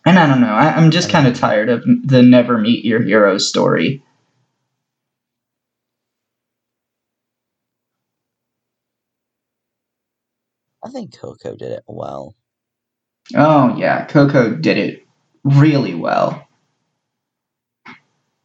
And 0.05 0.19
I 0.19 0.27
don't 0.27 0.41
know, 0.41 0.47
I, 0.47 0.75
I'm 0.75 0.91
just 0.91 1.09
kind 1.09 1.27
of 1.27 1.37
tired 1.37 1.69
of 1.69 1.83
the 1.85 2.21
never 2.21 2.57
meet 2.57 2.83
your 2.83 3.01
heroes 3.01 3.47
story. 3.47 4.03
I 10.83 10.89
think 10.89 11.17
Coco 11.17 11.55
did 11.55 11.71
it 11.71 11.83
well. 11.87 12.35
Oh, 13.35 13.77
yeah, 13.77 14.05
Coco 14.05 14.53
did 14.53 14.77
it 14.77 15.05
really 15.45 15.93
well. 15.95 16.45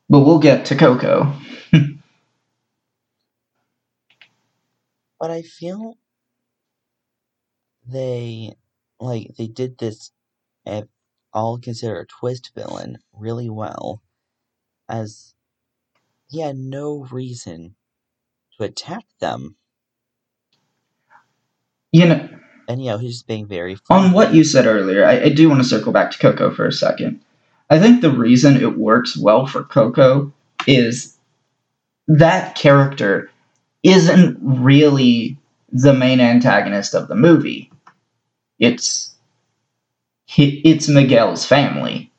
But 0.09 0.21
we'll 0.21 0.39
get 0.39 0.67
to 0.67 0.77
Coco. 0.77 1.33
But 5.21 5.31
I 5.31 5.43
feel 5.43 5.99
they 7.87 8.55
like 9.01 9.35
they 9.39 9.49
did 9.49 9.79
this 9.79 10.13
eh, 10.67 10.79
and 10.81 10.89
all 11.33 11.59
consider 11.59 12.01
a 12.01 12.07
twist 12.07 12.53
villain 12.55 12.99
really 13.13 13.51
well 13.51 14.03
as 14.89 15.35
he 16.29 16.41
had 16.41 16.57
no 16.57 17.07
reason 17.11 17.77
to 18.59 18.65
attack 18.65 19.05
them 19.21 19.57
You 21.93 22.07
know, 22.07 22.29
and 22.69 22.83
you 22.83 22.91
know 22.91 22.99
he's 22.99 23.15
just 23.15 23.27
being 23.27 23.47
very 23.47 23.79
on 23.91 24.13
what 24.13 24.35
you 24.35 24.45
said 24.45 24.67
earlier, 24.67 25.05
I, 25.07 25.23
I 25.25 25.29
do 25.31 25.49
want 25.49 25.63
to 25.63 25.69
circle 25.69 25.93
back 25.93 26.11
to 26.13 26.19
Coco 26.19 26.51
for 26.55 26.67
a 26.67 26.73
second. 26.73 27.21
I 27.71 27.79
think 27.79 28.01
the 28.03 28.11
reason 28.11 28.57
it 28.57 28.79
works 28.79 29.17
well 29.17 29.47
for 29.47 29.65
Coco 29.65 30.33
is 30.67 31.17
that 32.09 32.57
character 32.57 33.31
isn't 33.91 34.39
really 34.43 35.39
the 35.71 35.95
main 35.95 36.21
antagonist 36.21 36.95
of 36.95 37.09
the 37.09 37.15
movie. 37.17 37.71
It's 38.59 39.15
it's 40.37 40.89
Miguel's 40.89 41.45
family. 41.47 42.13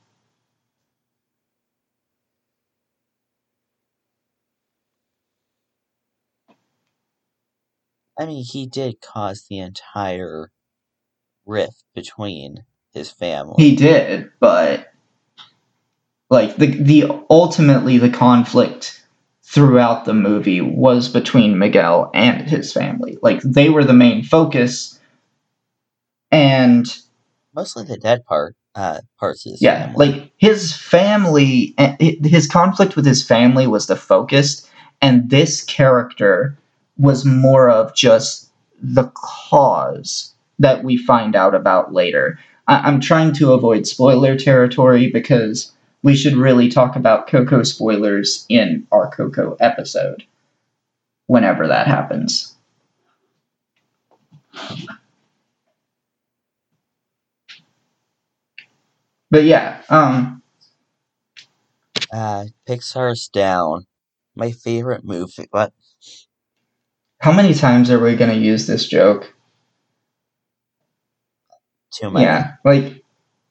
I 8.19 8.25
mean 8.25 8.43
he 8.45 8.67
did 8.67 9.01
cause 9.01 9.45
the 9.49 9.59
entire 9.59 10.51
rift 11.45 11.83
between 11.95 12.65
his 12.93 13.11
family 13.11 13.55
He 13.57 13.75
did, 13.75 14.31
but 14.39 14.93
like 16.29 16.57
the 16.57 16.67
the 16.67 17.25
ultimately 17.29 17.97
the 17.99 18.09
conflict 18.09 18.98
throughout 19.49 20.05
the 20.05 20.13
movie 20.13 20.61
was 20.61 21.09
between 21.09 21.57
Miguel 21.57 22.11
and 22.13 22.47
his 22.47 22.71
family. 22.71 23.17
Like 23.23 23.41
they 23.41 23.69
were 23.69 23.83
the 23.83 23.93
main 23.93 24.23
focus 24.23 24.99
and 26.31 26.85
mostly 27.55 27.83
the 27.83 27.97
dead 27.97 28.23
part 28.25 28.55
uh 28.75 28.99
parts 29.19 29.45
of 29.47 29.53
his 29.53 29.61
yeah, 29.61 29.87
family 29.87 30.07
like 30.11 30.31
his 30.37 30.75
family 30.75 31.73
eh, 31.79 32.15
his 32.23 32.47
conflict 32.47 32.95
with 32.95 33.05
his 33.07 33.23
family 33.23 33.65
was 33.65 33.87
the 33.87 33.95
focus 33.95 34.69
and 35.01 35.31
this 35.31 35.63
character 35.63 36.55
was 36.99 37.25
more 37.25 37.69
of 37.69 37.95
just 37.95 38.51
the 38.79 39.11
cause 39.15 40.31
that 40.59 40.83
we 40.83 40.95
find 40.97 41.35
out 41.35 41.55
about 41.55 41.93
later. 41.93 42.37
I- 42.67 42.81
I'm 42.81 42.99
trying 42.99 43.33
to 43.35 43.53
avoid 43.53 43.87
spoiler 43.87 44.37
territory 44.37 45.09
because 45.09 45.71
we 46.03 46.15
should 46.15 46.35
really 46.35 46.69
talk 46.69 46.95
about 46.95 47.27
Coco 47.27 47.63
spoilers 47.63 48.45
in 48.49 48.87
our 48.91 49.09
Coco 49.11 49.55
episode 49.59 50.23
whenever 51.27 51.67
that 51.67 51.87
happens. 51.87 52.55
But 59.31 59.43
yeah, 59.43 59.81
um, 59.89 60.41
uh 62.11 62.45
pixar's 62.67 63.27
down 63.27 63.85
my 64.35 64.51
favorite 64.51 65.03
movie 65.03 65.47
what 65.51 65.73
how 67.19 67.31
many 67.31 67.53
times 67.53 67.91
are 67.91 67.99
we 67.99 68.15
going 68.15 68.31
to 68.31 68.37
use 68.45 68.65
this 68.65 68.87
joke? 68.87 69.33
too 71.91 72.09
many 72.09 72.25
Yeah, 72.25 72.55
like 72.63 72.98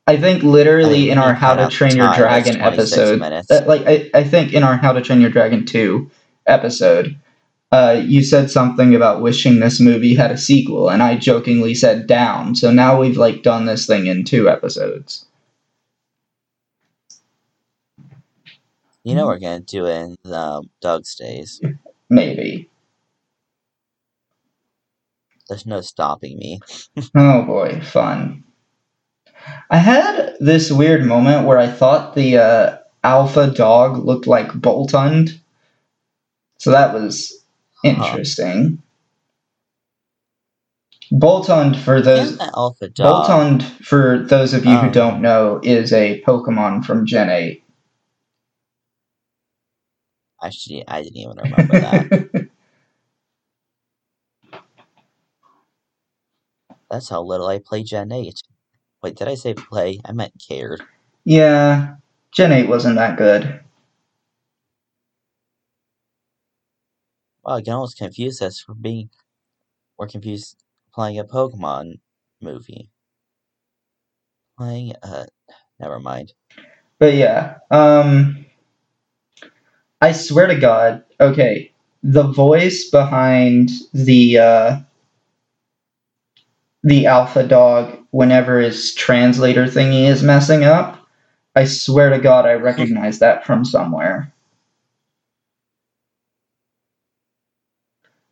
I 0.08 0.16
think 0.16 0.42
literally 0.42 1.10
I 1.10 1.12
in 1.12 1.18
our 1.18 1.34
How 1.34 1.54
to 1.54 1.68
Train 1.68 1.94
Your 1.94 2.14
Dragon 2.14 2.62
episode, 2.62 3.20
uh, 3.20 3.62
like 3.66 3.82
I, 3.86 4.10
I 4.14 4.24
think 4.24 4.54
in 4.54 4.62
our 4.62 4.78
How 4.78 4.92
to 4.92 5.02
Train 5.02 5.20
Your 5.20 5.28
Dragon 5.28 5.66
2 5.66 6.10
episode, 6.46 7.18
uh, 7.70 8.02
you 8.02 8.24
said 8.24 8.50
something 8.50 8.94
about 8.94 9.20
wishing 9.20 9.60
this 9.60 9.80
movie 9.80 10.14
had 10.14 10.30
a 10.30 10.38
sequel, 10.38 10.88
and 10.88 11.02
I 11.02 11.16
jokingly 11.16 11.74
said 11.74 12.06
down. 12.06 12.54
So 12.54 12.70
now 12.72 12.98
we've 12.98 13.18
like 13.18 13.42
done 13.42 13.66
this 13.66 13.86
thing 13.86 14.06
in 14.06 14.24
two 14.24 14.48
episodes. 14.48 15.26
You 19.04 19.14
know 19.14 19.26
we're 19.26 19.38
gonna 19.38 19.60
do 19.60 19.84
it 19.84 20.00
in 20.00 20.16
the 20.24 20.66
Dug's 20.80 21.16
days. 21.16 21.60
Maybe. 22.08 22.70
There's 25.50 25.66
no 25.66 25.82
stopping 25.82 26.38
me. 26.38 26.60
Oh 27.14 27.42
boy, 27.42 27.80
fun. 27.82 28.44
I 29.70 29.78
had 29.78 30.36
this 30.40 30.70
weird 30.72 31.04
moment 31.04 31.46
where 31.46 31.58
I 31.58 31.68
thought 31.68 32.14
the 32.14 32.38
uh, 32.38 32.78
alpha 33.04 33.50
dog 33.50 34.04
looked 34.04 34.26
like 34.26 34.48
Boltund. 34.52 35.38
So 36.58 36.70
that 36.70 36.94
was 36.94 37.44
interesting. 37.84 38.82
Boltund, 41.12 41.76
for 41.76 42.02
those 42.02 42.38
alpha 42.40 42.88
dog. 42.88 43.26
Boltund, 43.26 43.62
for 43.84 44.24
those 44.24 44.54
of 44.54 44.66
you 44.66 44.76
who 44.76 44.86
Um, 44.88 44.92
don't 44.92 45.22
know, 45.22 45.60
is 45.62 45.92
a 45.92 46.22
Pokemon 46.26 46.84
from 46.84 47.06
Gen 47.06 47.30
8. 47.30 47.62
Actually, 50.42 50.84
I 50.86 51.02
didn't 51.02 51.16
even 51.16 51.36
remember 51.36 51.80
that. 51.80 52.48
That's 56.90 57.08
how 57.08 57.22
little 57.22 57.46
I 57.48 57.58
play 57.58 57.82
Gen 57.82 58.12
8. 58.12 58.42
Wait, 59.02 59.16
did 59.16 59.28
I 59.28 59.34
say 59.34 59.54
play? 59.54 60.00
I 60.04 60.12
meant 60.12 60.32
cared. 60.46 60.82
yeah, 61.24 61.94
Gen 62.32 62.52
8 62.52 62.68
wasn't 62.68 62.96
that 62.96 63.16
good. 63.16 63.60
Well, 67.44 67.56
I 67.56 67.62
can 67.62 67.74
almost 67.74 67.96
confuse 67.98 68.42
us 68.42 68.60
for 68.60 68.74
being. 68.74 69.10
We're 69.98 70.08
confused 70.08 70.62
playing 70.92 71.18
a 71.18 71.24
Pokemon 71.24 72.00
movie. 72.40 72.90
Playing 74.58 74.94
a. 75.02 75.26
Never 75.80 76.00
mind. 76.00 76.32
But 76.98 77.14
yeah, 77.14 77.58
um, 77.70 78.44
I 80.00 80.12
swear 80.12 80.48
to 80.48 80.56
God, 80.56 81.04
okay, 81.20 81.72
the 82.02 82.24
voice 82.24 82.90
behind 82.90 83.70
the 83.92 84.38
uh, 84.38 84.80
the 86.82 87.06
alpha 87.06 87.46
dog, 87.46 87.97
whenever 88.10 88.60
his 88.60 88.94
translator 88.94 89.64
thingy 89.64 90.04
is 90.04 90.22
messing 90.22 90.64
up, 90.64 90.98
I 91.54 91.64
swear 91.64 92.10
to 92.10 92.18
God, 92.18 92.46
I 92.46 92.54
recognize 92.54 93.18
that 93.18 93.44
from 93.44 93.64
somewhere. 93.64 94.32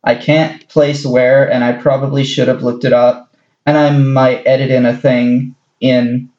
I 0.03 0.15
can't 0.15 0.67
place 0.69 1.05
where, 1.05 1.51
and 1.51 1.63
I 1.63 1.73
probably 1.73 2.23
should 2.23 2.47
have 2.47 2.63
looked 2.63 2.85
it 2.85 2.93
up, 2.93 3.35
and 3.65 3.77
I 3.77 3.91
might 3.97 4.47
edit 4.47 4.71
in 4.71 4.85
a 4.85 4.95
thing 4.95 5.55
in, 5.81 6.29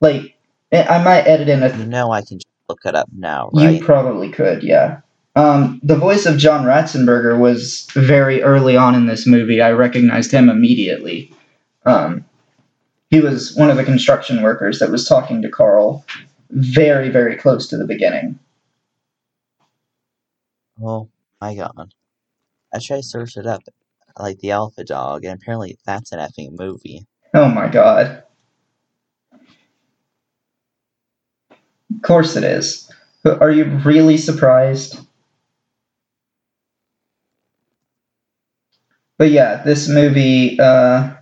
like, 0.00 0.36
I 0.72 1.02
might 1.02 1.26
edit 1.26 1.48
in 1.48 1.62
a 1.62 1.76
You 1.76 1.86
know 1.86 2.12
I 2.12 2.22
can 2.22 2.38
look 2.68 2.80
it 2.84 2.94
up 2.94 3.08
now, 3.12 3.50
you 3.52 3.84
probably 3.84 4.30
could, 4.30 4.62
yeah. 4.62 5.00
Um, 5.34 5.80
the 5.82 5.96
voice 5.96 6.24
of 6.24 6.38
John 6.38 6.64
Ratzenberger 6.64 7.38
was 7.38 7.86
very 7.92 8.42
early 8.42 8.76
on 8.76 8.94
in 8.94 9.06
this 9.06 9.26
movie. 9.26 9.60
I 9.60 9.72
recognized 9.72 10.32
him 10.32 10.48
immediately. 10.48 11.30
Um, 11.84 12.24
he 13.10 13.20
was 13.20 13.54
one 13.54 13.70
of 13.70 13.76
the 13.76 13.84
construction 13.84 14.42
workers 14.42 14.78
that 14.78 14.90
was 14.90 15.08
talking 15.08 15.42
to 15.42 15.48
Carl 15.48 16.04
very, 16.50 17.08
very 17.08 17.36
close 17.36 17.68
to 17.68 17.76
the 17.76 17.86
beginning. 17.86 18.38
Oh 20.82 21.08
my 21.40 21.54
god. 21.54 21.94
I 22.74 22.78
tried 22.78 22.98
to 22.98 23.02
search 23.02 23.36
it 23.36 23.46
up, 23.46 23.62
like 24.18 24.38
the 24.40 24.50
Alpha 24.50 24.84
Dog, 24.84 25.24
and 25.24 25.40
apparently 25.40 25.78
that's 25.86 26.12
an 26.12 26.18
effing 26.18 26.58
movie. 26.58 27.06
Oh 27.34 27.48
my 27.48 27.68
god. 27.68 28.22
Of 31.94 32.02
course 32.02 32.36
it 32.36 32.44
is. 32.44 32.90
But 33.22 33.40
Are 33.40 33.50
you 33.50 33.64
really 33.64 34.18
surprised? 34.18 34.98
But 39.18 39.30
yeah, 39.30 39.62
this 39.64 39.88
movie, 39.88 40.60
uh, 40.60 41.15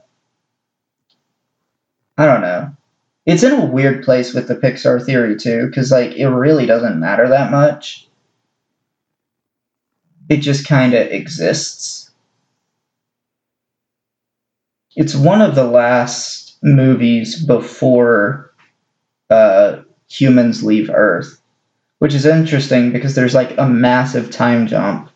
I 2.16 2.26
don't 2.26 2.42
know. 2.42 2.76
It's 3.26 3.42
in 3.42 3.52
a 3.52 3.64
weird 3.64 4.04
place 4.04 4.34
with 4.34 4.48
the 4.48 4.54
Pixar 4.54 5.04
theory 5.04 5.36
too, 5.36 5.66
because 5.66 5.90
like 5.90 6.12
it 6.12 6.28
really 6.28 6.66
doesn't 6.66 7.00
matter 7.00 7.28
that 7.28 7.50
much. 7.50 8.06
It 10.28 10.38
just 10.38 10.66
kind 10.66 10.94
of 10.94 11.06
exists. 11.08 12.10
It's 14.96 15.14
one 15.14 15.42
of 15.42 15.54
the 15.54 15.64
last 15.64 16.56
movies 16.62 17.44
before 17.44 18.54
uh, 19.30 19.82
humans 20.08 20.62
leave 20.62 20.90
Earth, 20.90 21.40
which 21.98 22.14
is 22.14 22.26
interesting 22.26 22.92
because 22.92 23.14
there's 23.14 23.34
like 23.34 23.56
a 23.58 23.68
massive 23.68 24.30
time 24.30 24.66
jump. 24.66 25.10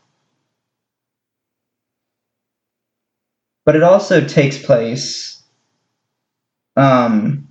But 3.65 3.77
it 3.77 3.83
also 3.83 4.27
takes 4.27 4.59
place 4.61 5.38
um, 6.79 7.49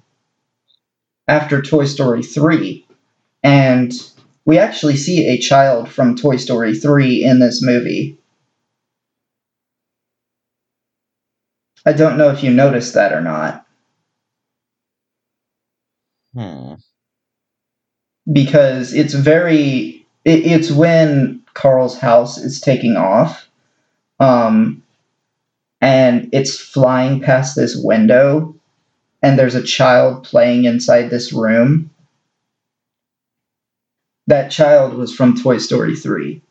after 1.28 1.62
Toy 1.62 1.86
Story 1.86 2.24
3. 2.24 2.86
And 3.44 3.94
we 4.46 4.60
actually 4.60 4.98
see 4.98 5.28
a 5.28 5.40
child 5.40 5.90
from 5.90 6.16
Toy 6.16 6.38
Story 6.38 6.76
3 6.76 7.24
in 7.26 7.40
this 7.40 7.64
movie. 7.64 8.18
I 11.86 11.94
don't 11.94 12.18
know 12.18 12.30
if 12.30 12.44
you 12.44 12.52
noticed 12.52 12.96
that 12.96 13.14
or 13.14 13.22
not. 13.22 13.66
Hmm. 16.34 16.76
because 18.32 18.94
it's 18.94 19.14
very 19.14 20.06
it, 20.26 20.46
it's 20.46 20.72
when 20.72 21.44
Carl's 21.56 21.98
house 21.98 22.38
is 22.38 22.62
taking 22.62 22.98
off 22.98 23.50
um 24.20 24.84
and 25.82 26.30
it's 26.34 26.60
flying 26.60 27.22
past 27.22 27.56
this 27.56 27.76
window 27.78 28.56
and 29.28 29.38
there's 29.38 29.56
a 29.56 29.64
child 29.64 30.24
playing 30.24 30.64
inside 30.64 31.10
this 31.10 31.34
room 31.34 31.90
that 34.28 34.50
child 34.50 34.94
was 34.94 35.14
from 35.14 35.36
Toy 35.36 35.58
Story 35.58 35.98
3 35.98 36.42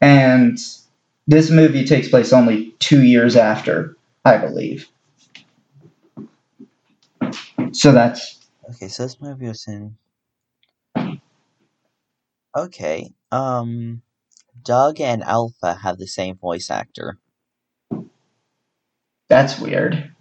and 0.00 0.56
this 1.26 1.50
movie 1.50 1.84
takes 1.84 2.08
place 2.08 2.32
only 2.32 2.70
2 2.78 3.02
years 3.02 3.34
after 3.34 3.96
I 4.24 4.36
believe 4.38 4.88
so 7.72 7.90
that's 7.90 8.36
Okay, 8.70 8.88
so 8.88 9.02
this 9.04 9.20
movie 9.20 9.48
was 9.48 9.66
in. 9.66 9.96
Okay, 12.56 13.12
um, 13.32 14.02
Dug 14.66 15.00
and 15.00 15.22
Alpha 15.22 15.74
have 15.82 15.98
the 15.98 16.06
same 16.06 16.36
voice 16.36 16.70
actor. 16.70 17.18
that's 19.28 19.58
weird 19.58 20.12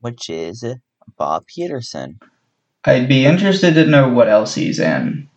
which 0.00 0.28
is 0.28 0.64
Bob 1.16 1.46
Peterson. 1.46 2.18
I'd 2.84 3.08
be 3.08 3.26
interested 3.26 3.74
to 3.74 3.86
know 3.86 4.08
what 4.08 4.28
else 4.28 4.54
he's 4.54 4.80
in. 4.80 5.28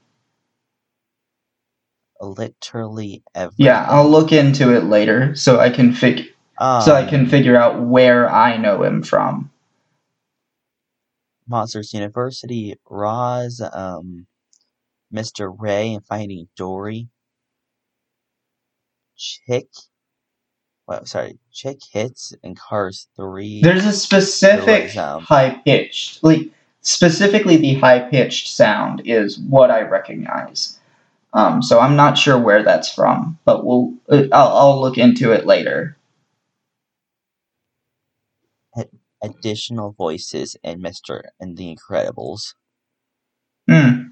Literally 2.22 3.22
everything. 3.36 3.66
Yeah, 3.66 3.86
I'll 3.90 4.10
look 4.10 4.32
into 4.32 4.74
it 4.76 4.86
later 4.86 5.36
so 5.36 5.60
I 5.60 5.70
can 5.70 5.94
fig- 5.94 6.34
um, 6.58 6.82
so 6.82 6.96
I 6.96 7.06
can 7.06 7.28
figure 7.28 7.58
out 7.58 7.82
where 7.82 8.30
I 8.30 8.56
know 8.56 8.84
him 8.84 9.04
from. 9.04 9.52
Monsters 11.48 11.94
University, 11.94 12.76
Roz, 12.90 13.62
um, 13.74 14.28
Mr. 15.14 15.54
Ray 15.58 15.94
and 15.94 16.06
Finding 16.06 16.48
Dory, 16.56 17.10
Chick, 19.16 19.68
well, 20.88 21.06
sorry, 21.06 21.38
Chick 21.52 21.80
Hicks 21.92 22.34
and 22.44 22.58
Cars 22.58 23.08
3. 23.16 23.62
There's 23.62 23.86
a 23.86 23.94
specific 23.94 24.96
um, 24.98 25.24
high 25.24 25.62
pitched, 25.64 26.24
like 26.24 26.50
specifically 26.82 27.58
the 27.58 27.76
high 27.76 28.00
pitched 28.00 28.50
sound 28.50 29.02
is 29.06 29.40
what 29.40 29.72
I 29.72 29.82
recognize. 29.82 30.80
Um, 31.34 31.64
so 31.64 31.80
I'm 31.80 31.96
not 31.96 32.18
sure 32.18 32.38
where 32.38 32.64
that's 32.64 32.94
from, 32.94 33.40
but 33.46 33.66
we'll 33.66 33.94
uh, 34.10 34.26
I'll, 34.32 34.58
I'll 34.58 34.82
look 34.82 34.98
into 34.98 35.32
it 35.32 35.46
later. 35.48 35.98
Additional 39.24 39.94
voices 39.94 40.58
in 40.64 40.82
Mr. 40.82 41.24
and 41.40 41.58
The 41.58 41.76
Incredibles. 41.76 42.56
Hmm. 43.70 44.10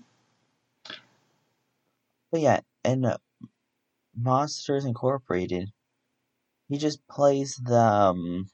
But 2.32 2.42
yeah, 2.42 2.62
in 2.86 3.06
uh, 3.06 3.18
Monsters 4.16 4.86
Incorporated, 4.86 5.72
he 6.70 6.78
just 6.78 7.06
plays 7.08 7.60
the 7.64 7.78
um. 7.80 8.50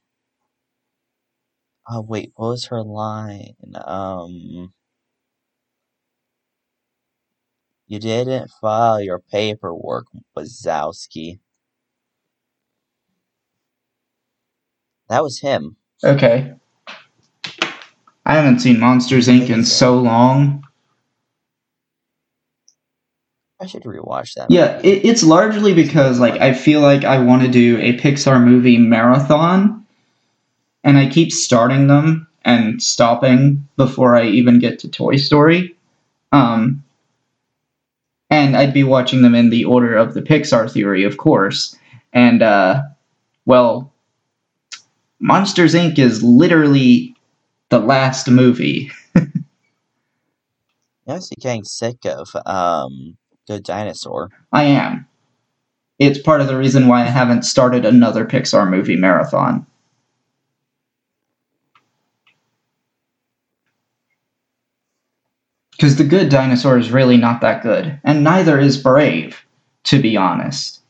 Oh 1.90 2.02
wait, 2.02 2.32
what 2.36 2.50
was 2.50 2.66
her 2.68 2.84
line? 2.84 3.56
Um. 3.86 4.74
You 7.88 8.00
didn't 8.00 8.50
file 8.62 9.02
your 9.02 9.20
paperwork, 9.20 10.08
Wazowski. 10.38 11.40
That 15.10 15.24
was 15.24 15.40
him. 15.42 15.78
Okay. 16.04 16.54
I 18.26 18.34
haven't 18.34 18.60
seen 18.60 18.80
Monsters 18.80 19.28
Inc. 19.28 19.50
in 19.50 19.64
so 19.64 19.98
long. 19.98 20.64
I 23.60 23.66
should 23.66 23.84
rewatch 23.84 24.36
that. 24.36 24.52
Yeah, 24.52 24.80
it, 24.84 25.06
it's 25.06 25.24
largely 25.24 25.74
because 25.74 26.20
like 26.20 26.40
I 26.40 26.54
feel 26.54 26.82
like 26.82 27.04
I 27.04 27.20
want 27.20 27.42
to 27.42 27.48
do 27.48 27.80
a 27.80 27.98
Pixar 27.98 28.44
movie 28.44 28.78
marathon, 28.78 29.86
and 30.84 30.98
I 30.98 31.10
keep 31.10 31.32
starting 31.32 31.88
them 31.88 32.28
and 32.46 32.82
stopping 32.82 33.68
before 33.76 34.16
I 34.16 34.26
even 34.28 34.60
get 34.60 34.80
to 34.80 34.90
Toy 34.90 35.16
Story. 35.16 35.76
Um, 36.32 36.84
and 38.30 38.56
I'd 38.56 38.74
be 38.74 38.84
watching 38.84 39.22
them 39.22 39.36
in 39.36 39.50
the 39.50 39.66
order 39.66 39.96
of 39.96 40.14
the 40.14 40.22
Pixar 40.22 40.72
theory, 40.72 41.04
of 41.04 41.18
course. 41.18 41.78
And 42.14 42.44
uh, 42.44 42.84
well, 43.46 43.92
Monsters 45.20 45.74
Inc. 45.74 45.98
is 45.98 46.24
literally 46.24 47.16
the 47.70 47.80
last 47.80 48.30
movie. 48.30 48.92
I'm 49.16 49.44
actually 51.08 51.38
getting 51.40 51.64
sick 51.64 52.06
of 52.06 52.30
um 52.46 53.18
Good 53.48 53.64
Dinosaur. 53.64 54.30
I 54.52 54.64
am. 54.64 55.08
It's 56.00 56.20
part 56.20 56.42
of 56.42 56.48
the 56.48 56.58
reason 56.58 56.88
why 56.88 57.02
I 57.02 57.06
haven't 57.06 57.44
started 57.44 57.86
another 57.86 58.26
Pixar 58.26 58.70
movie 58.70 58.98
marathon. 58.98 59.66
Because 65.72 65.96
The 65.96 66.04
Good 66.04 66.30
Dinosaur 66.30 66.78
is 66.78 66.92
really 66.92 67.18
not 67.18 67.42
that 67.42 67.62
good, 67.62 68.00
and 68.04 68.24
neither 68.24 68.60
is 68.60 68.78
Brave, 68.78 69.46
to 69.86 70.02
be 70.02 70.18
honest. 70.18 70.82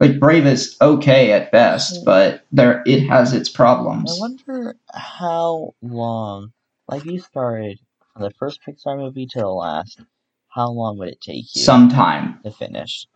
Like 0.00 0.20
Brave 0.20 0.46
is 0.46 0.76
okay 0.80 1.32
at 1.32 1.50
best, 1.50 2.04
but 2.04 2.44
there 2.52 2.82
it 2.86 3.00
has 3.08 3.32
its 3.32 3.48
problems. 3.48 4.16
I 4.16 4.20
wonder 4.20 4.76
how 4.94 5.74
long, 5.82 6.52
like 6.86 7.04
you 7.04 7.18
started 7.18 7.78
from 8.12 8.22
the 8.22 8.30
first 8.30 8.60
Pixar 8.66 8.96
movie 8.96 9.26
to 9.26 9.40
the 9.40 9.48
last, 9.48 10.00
how 10.48 10.70
long 10.70 10.98
would 10.98 11.08
it 11.08 11.20
take 11.20 11.54
you 11.54 11.62
Some 11.62 11.88
time 11.88 12.38
to 12.44 12.50
finish? 12.52 13.06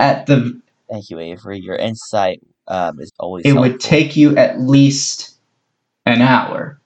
at 0.00 0.26
the 0.26 0.60
Thank 0.90 1.08
you, 1.08 1.18
Avory. 1.18 1.60
Your 1.62 1.76
insight 1.76 2.40
um, 2.66 3.00
is 3.00 3.12
always 3.20 3.46
it 3.46 3.52
would 3.52 3.78
take 3.78 4.16
you 4.16 4.36
at 4.36 4.60
least 4.60 5.36
an 6.04 6.20
hour. 6.20 6.80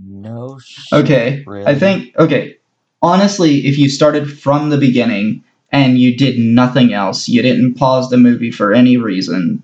no 0.00 0.58
shit, 0.64 1.00
Okay. 1.00 1.44
really. 1.46 1.66
I 1.66 1.74
think 1.78 2.16
okay. 2.16 2.58
Honestly, 3.02 3.66
if 3.66 3.78
you 3.78 3.88
started 3.88 4.30
from 4.38 4.70
the 4.70 4.78
beginning 4.78 5.44
and 5.70 5.98
you 5.98 6.16
did 6.16 6.38
nothing 6.38 6.92
else, 6.92 7.28
you 7.28 7.42
didn't 7.42 7.74
pause 7.74 8.10
the 8.10 8.16
movie 8.16 8.50
for 8.50 8.72
any 8.72 8.96
reason, 8.96 9.62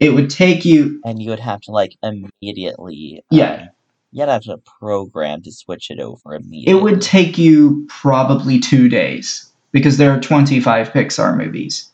it 0.00 0.10
would 0.10 0.30
take 0.30 0.64
you 0.64 1.00
and 1.04 1.22
you 1.22 1.30
would 1.30 1.40
have 1.40 1.60
to 1.62 1.70
like 1.70 1.96
immediately. 2.02 3.22
Yeah. 3.30 3.54
Um, 3.54 3.68
you'd 4.12 4.28
have 4.28 4.42
to 4.42 4.58
program 4.80 5.42
to 5.42 5.52
switch 5.52 5.90
it 5.90 6.00
over 6.00 6.34
immediately. 6.34 6.78
it 6.78 6.82
would 6.82 7.00
take 7.00 7.38
you 7.38 7.86
probably 7.88 8.58
2 8.58 8.88
days 8.88 9.50
because 9.72 9.96
there 9.96 10.12
are 10.12 10.20
25 10.20 10.90
Pixar 10.90 11.36
movies. 11.36 11.90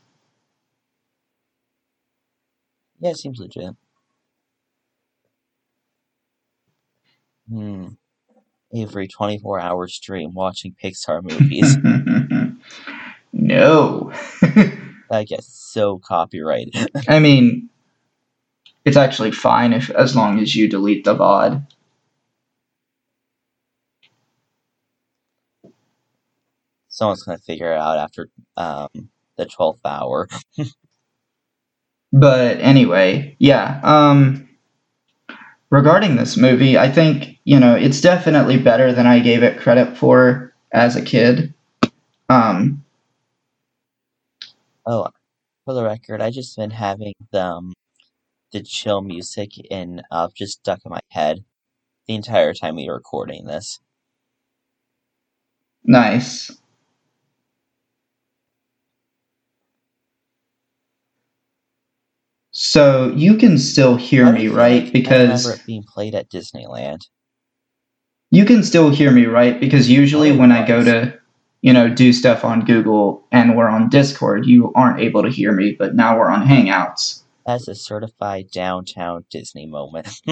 Yeah, 3.01 3.11
it 3.11 3.19
seems 3.19 3.39
legit. 3.39 3.77
Hmm. 7.49 7.89
Avory, 8.75 9.09
24 9.09 9.61
hour 9.61 9.89
stream 9.89 10.35
watching 10.35 10.75
Pixar 10.83 11.23
movies. 11.23 11.77
no. 13.33 14.13
that 15.11 15.27
gets 15.29 15.47
so 15.47 15.99
copyrighted. 15.99 16.91
I 17.09 17.19
mean 17.19 17.69
it's 18.85 18.97
actually 18.97 19.33
fine 19.33 19.73
if 19.73 19.91
as 19.91 20.17
long 20.17 20.39
as 20.39 20.55
you 20.57 20.69
delete 20.69 21.05
the 21.05 21.15
VOD. 21.15 21.67
Someone's 26.89 27.23
gonna 27.23 27.39
figure 27.39 27.73
it 27.73 27.79
out 27.79 27.99
after 27.99 28.29
um 28.57 28.89
the 29.37 29.47
12th 29.47 29.81
hour. 29.85 30.29
But 32.13 32.59
anyway, 32.61 33.37
yeah. 33.39 33.81
Um, 33.83 34.49
regarding 35.71 36.17
this 36.17 36.37
movie, 36.37 36.79
I 36.79 36.91
think 36.91 37.39
you 37.45 37.61
know 37.61 37.75
it's 37.75 38.01
definitely 38.01 38.59
better 38.59 38.93
than 38.93 39.07
I 39.07 39.21
gave 39.21 39.43
it 39.43 39.61
credit 39.61 39.97
for 39.97 40.55
as 40.73 40.97
a 40.97 41.03
kid. 41.03 41.53
Um, 42.29 42.85
Oh, 44.89 45.07
for 45.65 45.75
the 45.75 45.85
record, 45.85 46.21
I 46.21 46.31
just 46.31 46.57
been 46.57 46.71
having 46.73 47.15
the 47.33 47.45
um, 47.45 47.75
the 48.53 48.63
chill 48.63 49.03
music 49.03 49.59
in 49.71 50.03
uh, 50.11 50.29
just 50.37 50.61
stuck 50.61 50.81
in 50.85 50.91
my 50.91 51.01
head 51.11 51.45
the 52.07 52.15
entire 52.17 52.55
time 52.55 52.77
we 52.77 52.89
were 52.89 52.95
recording 52.97 53.47
this. 53.47 53.81
nice. 55.85 56.53
So 62.53 63.13
you 63.17 63.37
can 63.39 63.57
still 63.59 63.97
hear 63.97 64.31
me, 64.31 64.49
right? 64.49 64.85
like 64.85 64.93
I 64.93 64.93
Because 64.93 65.47
remember 65.47 65.53
it 65.53 65.67
being 65.67 65.83
played 65.85 66.15
at 66.15 66.29
Disneyland. 66.31 67.01
You 68.31 68.45
can 68.45 68.63
still 68.63 68.91
hear 68.91 69.11
me, 69.11 69.27
right? 69.27 69.59
Because 69.61 69.89
usually 69.91 70.33
when 70.33 70.53
I 70.53 70.67
go 70.67 70.83
to, 70.85 71.19
you 71.61 71.73
know, 71.73 71.89
do 71.89 72.13
stuff 72.13 72.45
on 72.45 72.65
Google 72.65 73.25
and 73.33 73.57
we're 73.57 73.69
on 73.69 73.89
Discord, 73.89 74.47
you 74.47 74.73
aren't 74.75 75.01
able 75.01 75.23
to 75.23 75.31
hear 75.31 75.53
me, 75.53 75.73
but 75.73 75.95
now 75.95 76.19
we're 76.19 76.31
on 76.31 76.47
Hangouts. 76.47 77.23
That's 77.47 77.69
a 77.69 77.75
certified 77.75 78.51
downtown 78.51 79.25
Disney 79.31 79.67
moment. 79.67 80.09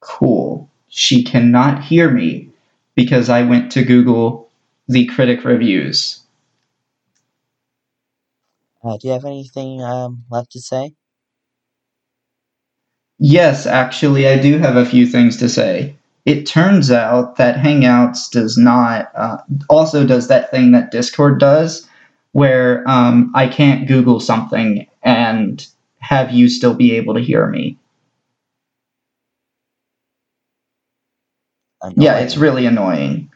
Cool. 0.00 0.70
She 0.88 1.24
cannot 1.24 1.82
hear 1.82 2.10
me 2.10 2.50
because 2.94 3.28
I 3.28 3.42
went 3.42 3.72
to 3.72 3.82
Google 3.82 4.48
the 4.86 5.06
critic 5.06 5.44
reviews. 5.44 6.20
uh, 8.84 8.96
do 8.98 9.08
you 9.08 9.12
have 9.14 9.24
anything 9.24 9.82
um, 9.82 10.24
left 10.30 10.52
to 10.52 10.60
say? 10.60 10.94
Yes, 13.18 13.66
actually, 13.66 14.28
I 14.28 14.38
do 14.38 14.58
have 14.58 14.76
a 14.76 14.86
few 14.86 15.06
things 15.06 15.38
to 15.38 15.48
say. 15.48 15.96
It 16.26 16.44
turns 16.44 16.90
out 16.90 17.36
that 17.36 17.56
Hangouts 17.56 18.30
does 18.30 18.58
not, 18.58 19.10
uh, 19.14 19.38
also 19.70 20.04
does 20.06 20.28
that 20.28 20.50
thing 20.50 20.72
that 20.72 20.90
Discord 20.90 21.40
does, 21.40 21.88
where 22.32 22.86
um, 22.88 23.32
I 23.34 23.48
can't 23.48 23.88
Google 23.88 24.20
something 24.20 24.86
and 25.02 25.66
have 26.00 26.32
you 26.32 26.48
still 26.48 26.74
be 26.74 26.92
able 26.96 27.14
to 27.14 27.20
hear 27.20 27.46
me. 27.46 27.78
Yeah, 31.96 32.18
it's 32.18 32.36
really 32.36 32.66
annoying. 32.66 33.30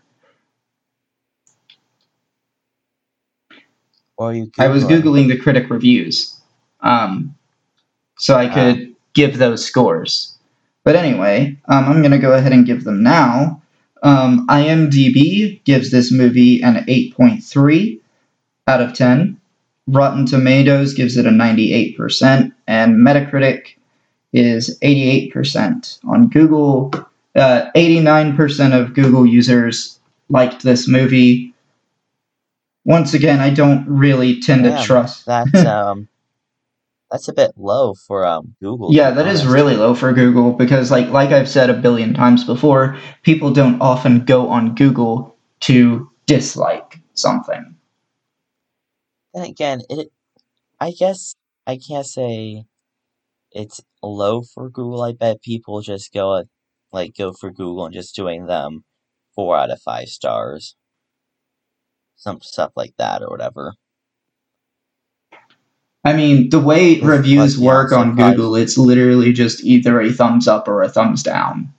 You 4.21 4.51
I 4.59 4.69
was 4.69 4.85
Googling. 4.85 5.03
Googling 5.03 5.29
the 5.29 5.39
critic 5.39 5.71
reviews, 5.71 6.39
um, 6.81 7.35
so 8.19 8.37
I 8.37 8.49
could 8.49 8.95
give 9.15 9.39
those 9.39 9.65
scores. 9.65 10.37
But 10.85 10.97
anyway, 10.97 11.59
um, 11.69 11.85
I'm 11.85 12.01
going 12.01 12.13
to 12.13 12.19
go 12.19 12.33
ahead 12.33 12.53
and 12.53 12.67
give 12.67 12.85
them 12.85 13.03
now. 13.03 13.63
Um, 14.03 14.47
IMDb 14.49 15.63
gives 15.65 15.91
this 15.91 16.11
movie 16.11 16.63
an 16.63 16.85
8.3 16.87 18.01
out 18.67 18.81
of 18.81 18.95
10. 18.95 19.39
Rotten 19.87 20.25
Tomatoes 20.25 20.95
gives 20.95 21.17
it 21.17 21.27
a 21.27 21.31
98%, 21.31 22.53
and 22.67 22.97
Metacritic 22.97 23.77
is 24.33 24.79
88%. 24.81 25.99
On 26.07 26.29
Google, 26.29 26.93
uh, 27.35 27.71
89% 27.75 28.81
of 28.81 28.95
Google 28.95 29.27
users 29.27 29.99
liked 30.29 30.63
this 30.63 30.87
movie. 30.87 31.53
Once 32.85 33.15
again, 33.15 33.41
I 33.41 33.51
don't 33.51 33.87
really 33.87 34.41
tend 34.41 34.65
to 34.65 34.83
trust. 34.83 35.27
That's 35.27 35.55
um, 35.67 36.09
that's 37.11 37.29
a 37.29 37.33
bit 37.33 37.53
low 37.57 37.95
for 37.95 38.25
um 38.25 38.55
Google. 38.61 38.93
Yeah, 38.93 39.11
that 39.11 39.27
is 39.27 39.47
really 39.47 39.77
low 39.77 39.95
for 39.95 40.13
Google 40.13 40.53
because, 40.53 40.91
like, 40.91 41.09
like 41.09 41.31
I've 41.31 41.49
said 41.49 41.71
a 41.71 41.75
billion 41.75 42.15
times 42.15 42.45
before, 42.45 42.97
people 43.23 43.53
don't 43.53 43.81
often 43.81 44.25
go 44.25 44.49
on 44.49 44.75
Google 44.75 45.37
to 45.61 46.11
dislike 46.27 47.01
something. 47.15 47.75
Then 49.35 49.45
again, 49.45 49.81
it. 49.89 50.11
I 50.79 50.93
guess 50.93 51.35
I 51.67 51.79
can't 51.79 52.07
say 52.07 52.65
it's 53.53 53.81
low 54.03 54.43
for 54.43 54.71
Google. 54.71 55.03
I 55.03 55.13
bet 55.13 55.43
people 55.43 55.81
just 55.83 56.13
go 56.13 56.45
like 56.93 57.17
go 57.17 57.33
for 57.33 57.51
Google 57.51 57.87
and 57.87 57.95
just 57.95 58.15
doing 58.15 58.47
them 58.47 58.85
four 59.35 59.57
out 59.57 59.71
of 59.71 59.81
five 59.83 60.09
stars, 60.09 60.77
some 62.17 62.41
stuff 62.41 62.73
like 62.77 62.95
that 62.99 63.23
or 63.23 63.29
whatever. 63.29 63.75
I 66.05 66.15
mean, 66.15 66.49
the 66.49 66.61
way 66.61 66.93
It's 66.93 67.05
reviews 67.05 67.57
like, 67.59 67.63
yeah, 67.63 67.67
work 67.69 67.93
on 67.93 68.09
sometimes- 68.09 68.37
Google, 68.37 68.57
it's 68.57 68.79
literally 68.79 69.33
just 69.33 69.63
either 69.65 70.01
a 70.01 70.11
thumbs 70.13 70.49
up 70.49 70.67
or 70.67 70.83
a 70.83 70.89
thumbs 70.89 71.23
down. 71.23 71.73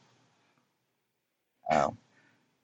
Oh, 1.72 1.96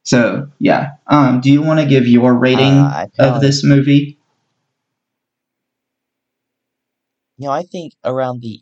So 0.03 0.49
yeah, 0.60 0.95
um, 1.08 1.41
do 1.41 1.51
you 1.51 1.62
want 1.62 1.80
to 1.80 1.86
give 1.86 2.05
your 2.08 2.34
rating 2.34 2.74
Uh, 2.78 3.08
of 3.20 3.41
this 3.41 3.64
movie? 3.64 4.18
you 7.38 7.45
know, 7.47 7.51
I 7.51 7.64
think 7.64 7.93
around 8.03 8.41
the, 8.41 8.62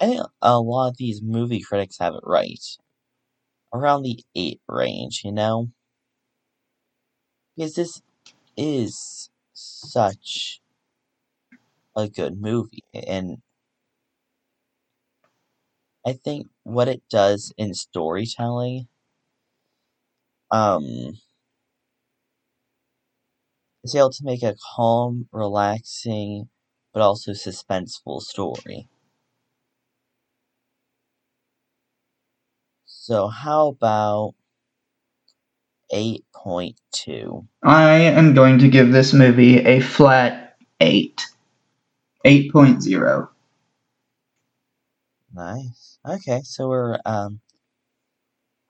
I 0.00 0.06
think 0.06 0.20
a 0.40 0.60
lot 0.60 0.88
of 0.90 0.96
these 0.96 1.20
movie 1.22 1.60
critics 1.60 1.98
have 1.98 2.14
it 2.14 2.20
right, 2.24 2.64
around 3.72 4.02
the 4.02 4.18
eight 4.34 4.60
range. 4.68 5.22
You 5.24 5.32
know, 5.32 5.70
because 7.56 7.74
this 7.74 8.00
is 8.56 9.30
such 9.52 10.60
a 11.96 12.08
good 12.08 12.40
movie, 12.40 12.84
and 12.94 13.38
I 16.06 16.12
think 16.12 16.48
what 16.62 16.88
it 16.88 17.02
does 17.10 17.52
in 17.58 17.74
storytelling, 17.74 18.88
um, 20.50 21.18
is 23.84 23.94
able 23.94 24.10
to 24.10 24.24
make 24.24 24.42
a 24.42 24.56
calm, 24.76 25.28
relaxing, 25.32 26.48
but 26.92 27.02
also 27.02 27.32
suspenseful 27.32 28.20
story. 28.20 28.88
So 32.84 33.28
how 33.28 33.68
about 33.68 34.34
eight 35.92 36.24
point 36.34 36.80
two? 36.92 37.46
I 37.62 37.94
am 37.94 38.34
going 38.34 38.58
to 38.58 38.68
give 38.68 38.92
this 38.92 39.12
movie 39.12 39.58
a 39.58 39.80
flat 39.80 40.56
eight. 40.80 41.26
8.0. 42.26 43.28
Nice. 45.34 45.98
Okay, 46.06 46.40
so 46.44 46.68
we're 46.68 46.98
um 47.06 47.40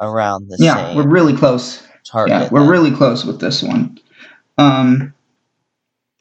around 0.01 0.49
the 0.49 0.59
Yeah, 0.59 0.75
same 0.77 0.97
we're 0.97 1.09
really 1.09 1.37
close. 1.37 1.83
target. 2.05 2.31
Yeah, 2.31 2.49
we're 2.51 2.61
then. 2.61 2.69
really 2.69 2.91
close 2.93 3.25
with 3.25 3.41
this 3.41 3.63
one. 3.63 3.99
Um, 4.59 5.15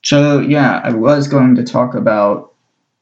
so 0.04 0.40
yeah, 0.40 0.82
I 0.84 0.92
was 0.92 1.28
going 1.28 1.56
to 1.56 1.64
talk 1.64 1.96
about 1.96 2.54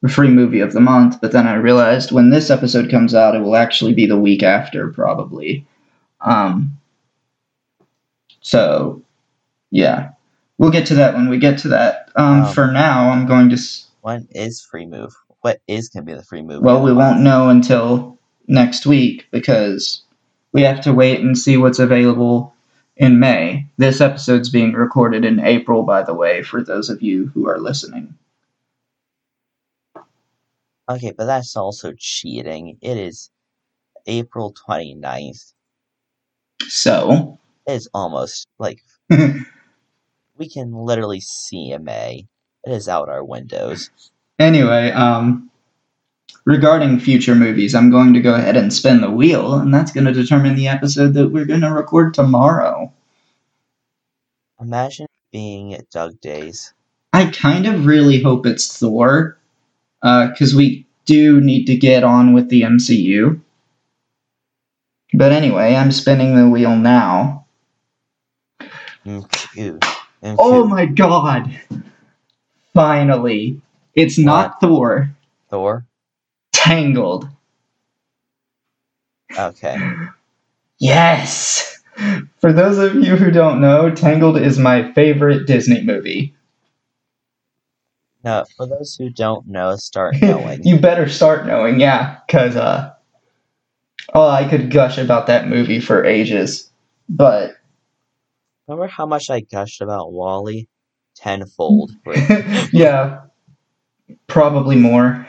the 0.02 0.10
free 0.10 0.30
movie 0.30 0.60
of 0.60 0.74
the 0.74 0.82
month, 0.82 1.22
but 1.22 1.32
then 1.32 1.48
I 1.48 1.56
realized 1.56 2.12
when 2.12 2.30
this 2.30 2.50
episode 2.50 2.90
comes 2.92 3.16
out, 3.16 3.36
it 3.36 3.40
will 3.40 3.56
actually 3.56 3.94
be 3.94 4.06
the 4.06 4.20
week 4.20 4.44
after, 4.44 4.90
probably. 4.90 5.66
Um, 6.22 6.78
so 8.42 9.02
yeah, 9.72 10.12
we'll 10.58 10.72
get 10.72 10.88
to 10.88 10.96
that 10.96 11.14
when 11.14 11.30
we 11.30 11.38
get 11.40 11.58
to 11.60 11.70
that. 11.70 12.10
Um, 12.16 12.44
Um, 12.44 12.54
for 12.54 12.72
now, 12.72 13.10
I'm 13.10 13.26
going 13.28 13.50
to. 13.50 13.56
S- 13.56 13.88
What 14.04 14.24
is 14.32 14.62
free 14.62 14.86
move? 14.86 15.16
What 15.40 15.62
is 15.66 15.88
gonna 15.88 16.04
be 16.04 16.14
the 16.14 16.24
free 16.24 16.42
move? 16.42 16.62
well, 16.62 16.84
we 16.84 16.92
won't 16.92 17.22
know 17.22 17.48
until 17.48 18.20
next 18.50 18.86
week 18.86 19.28
because 19.32 20.02
we 20.52 20.64
have 20.64 20.82
to 20.82 20.94
wait 20.94 21.22
and 21.22 21.38
see 21.38 21.56
what's 21.56 21.80
available 21.80 22.54
in 22.98 23.22
May. 23.22 23.66
This 23.78 24.02
episode's 24.02 24.50
being 24.50 24.74
recorded 24.74 25.24
in 25.24 25.40
April, 25.40 25.84
by 25.84 26.04
the 26.04 26.14
way, 26.14 26.44
for 26.44 26.62
those 26.62 26.90
of 26.90 27.02
you 27.02 27.28
who 27.28 27.48
are 27.48 27.58
listening. 27.58 28.16
Okay, 30.90 31.14
but 31.18 31.24
that's 31.24 31.56
also 31.56 31.94
cheating. 31.98 32.78
It 32.82 32.98
is 32.98 33.32
April 34.06 34.54
29th. 34.68 35.54
So, 36.68 37.40
It 37.66 37.72
is 37.72 37.90
almost 37.94 38.50
like 38.60 38.82
we 39.10 40.50
can 40.54 40.74
literally 40.74 41.22
see 41.22 41.72
a 41.72 41.80
May. 41.80 42.28
It 42.66 42.72
is 42.72 42.88
out 42.88 43.10
our 43.10 43.24
windows. 43.24 43.90
anyway, 44.40 44.92
um, 44.92 45.50
regarding 46.46 47.00
future 47.00 47.36
movies, 47.36 47.76
I'm 47.76 47.92
going 47.92 48.14
to 48.14 48.22
go 48.22 48.36
ahead 48.36 48.56
and 48.56 48.74
spin 48.74 49.02
the 49.02 49.12
wheel, 49.12 49.56
and 49.56 49.74
that's 49.74 49.92
going 49.92 50.06
to 50.06 50.14
determine 50.14 50.56
the 50.56 50.68
episode 50.68 51.14
that 51.14 51.30
we're 51.30 51.46
going 51.46 51.62
to 51.62 51.74
record 51.74 52.14
tomorrow. 52.14 52.92
Imagine 54.60 55.08
being 55.32 55.74
at 55.74 55.90
Dug 55.90 56.20
Days. 56.22 56.74
I 57.12 57.26
kind 57.26 57.68
of 57.68 57.86
really 57.86 58.22
hope 58.22 58.46
it's 58.46 58.78
Thor, 58.78 59.38
because 60.02 60.56
we 60.56 60.86
do 61.06 61.42
need 61.42 61.66
to 61.66 61.76
get 61.76 62.04
on 62.04 62.34
with 62.34 62.50
the 62.50 62.62
MCU. 62.62 63.42
But 65.14 65.32
anyway, 65.32 65.76
I'm 65.76 65.92
spinning 65.92 66.36
the 66.36 66.50
wheel 66.50 66.76
now. 66.76 67.46
MQ. 69.06 69.80
MQ. 70.24 70.36
Oh 70.40 70.66
my 70.66 70.86
god! 70.86 71.60
Finally! 72.74 73.62
It's 73.96 74.18
not 74.18 74.60
Thor. 74.60 75.10
Thor? 75.50 75.86
Tangled. 76.52 77.28
Okay. 79.38 79.78
Yes! 80.80 81.80
For 82.38 82.52
those 82.52 82.78
of 82.80 82.96
you 82.96 83.16
who 83.16 83.32
don't 83.32 83.62
know, 83.62 83.92
Tangled 83.92 84.38
is 84.38 84.58
my 84.58 84.92
favorite 84.94 85.46
Disney 85.46 85.84
movie. 85.84 86.34
Now, 88.24 88.46
for 88.58 88.66
those 88.66 88.96
who 88.96 89.10
don't 89.10 89.48
know, 89.48 89.76
start 89.76 90.16
knowing. 90.22 90.64
you 90.64 90.80
better 90.80 91.08
start 91.10 91.46
knowing, 91.46 91.80
yeah, 91.80 92.20
because, 92.26 92.56
uh, 92.56 92.94
oh, 94.14 94.28
I 94.28 94.48
could 94.48 94.72
gush 94.72 94.98
about 94.98 95.28
that 95.28 95.48
movie 95.48 95.80
for 95.80 96.04
ages. 96.04 96.72
But, 97.10 97.58
Remember 98.68 98.88
how 98.88 99.06
much 99.06 99.30
I 99.30 99.42
gushed 99.42 99.82
about 99.82 100.14
WALL-E? 100.14 100.68
Tenfold. 101.16 101.92
Yeah, 102.72 103.22
probably 104.28 104.76
more. 104.76 105.28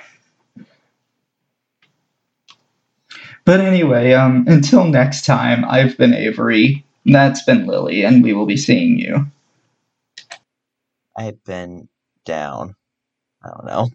But 3.45 3.61
anyway, 3.61 4.13
um, 4.13 4.45
until 4.49 4.85
next 4.85 5.25
time, 5.27 5.65
I've 5.67 5.97
been 5.99 6.15
Avory. 6.15 6.85
That's 7.05 7.43
been 7.45 7.67
Lily, 7.67 8.03
and 8.03 8.23
we 8.23 8.33
will 8.33 8.47
be 8.47 8.57
seeing 8.57 8.99
you. 8.99 9.27
I've 11.17 11.43
been 11.45 11.89
down. 12.25 12.75
I 13.45 13.49
don't 13.51 13.67
know. 13.67 13.91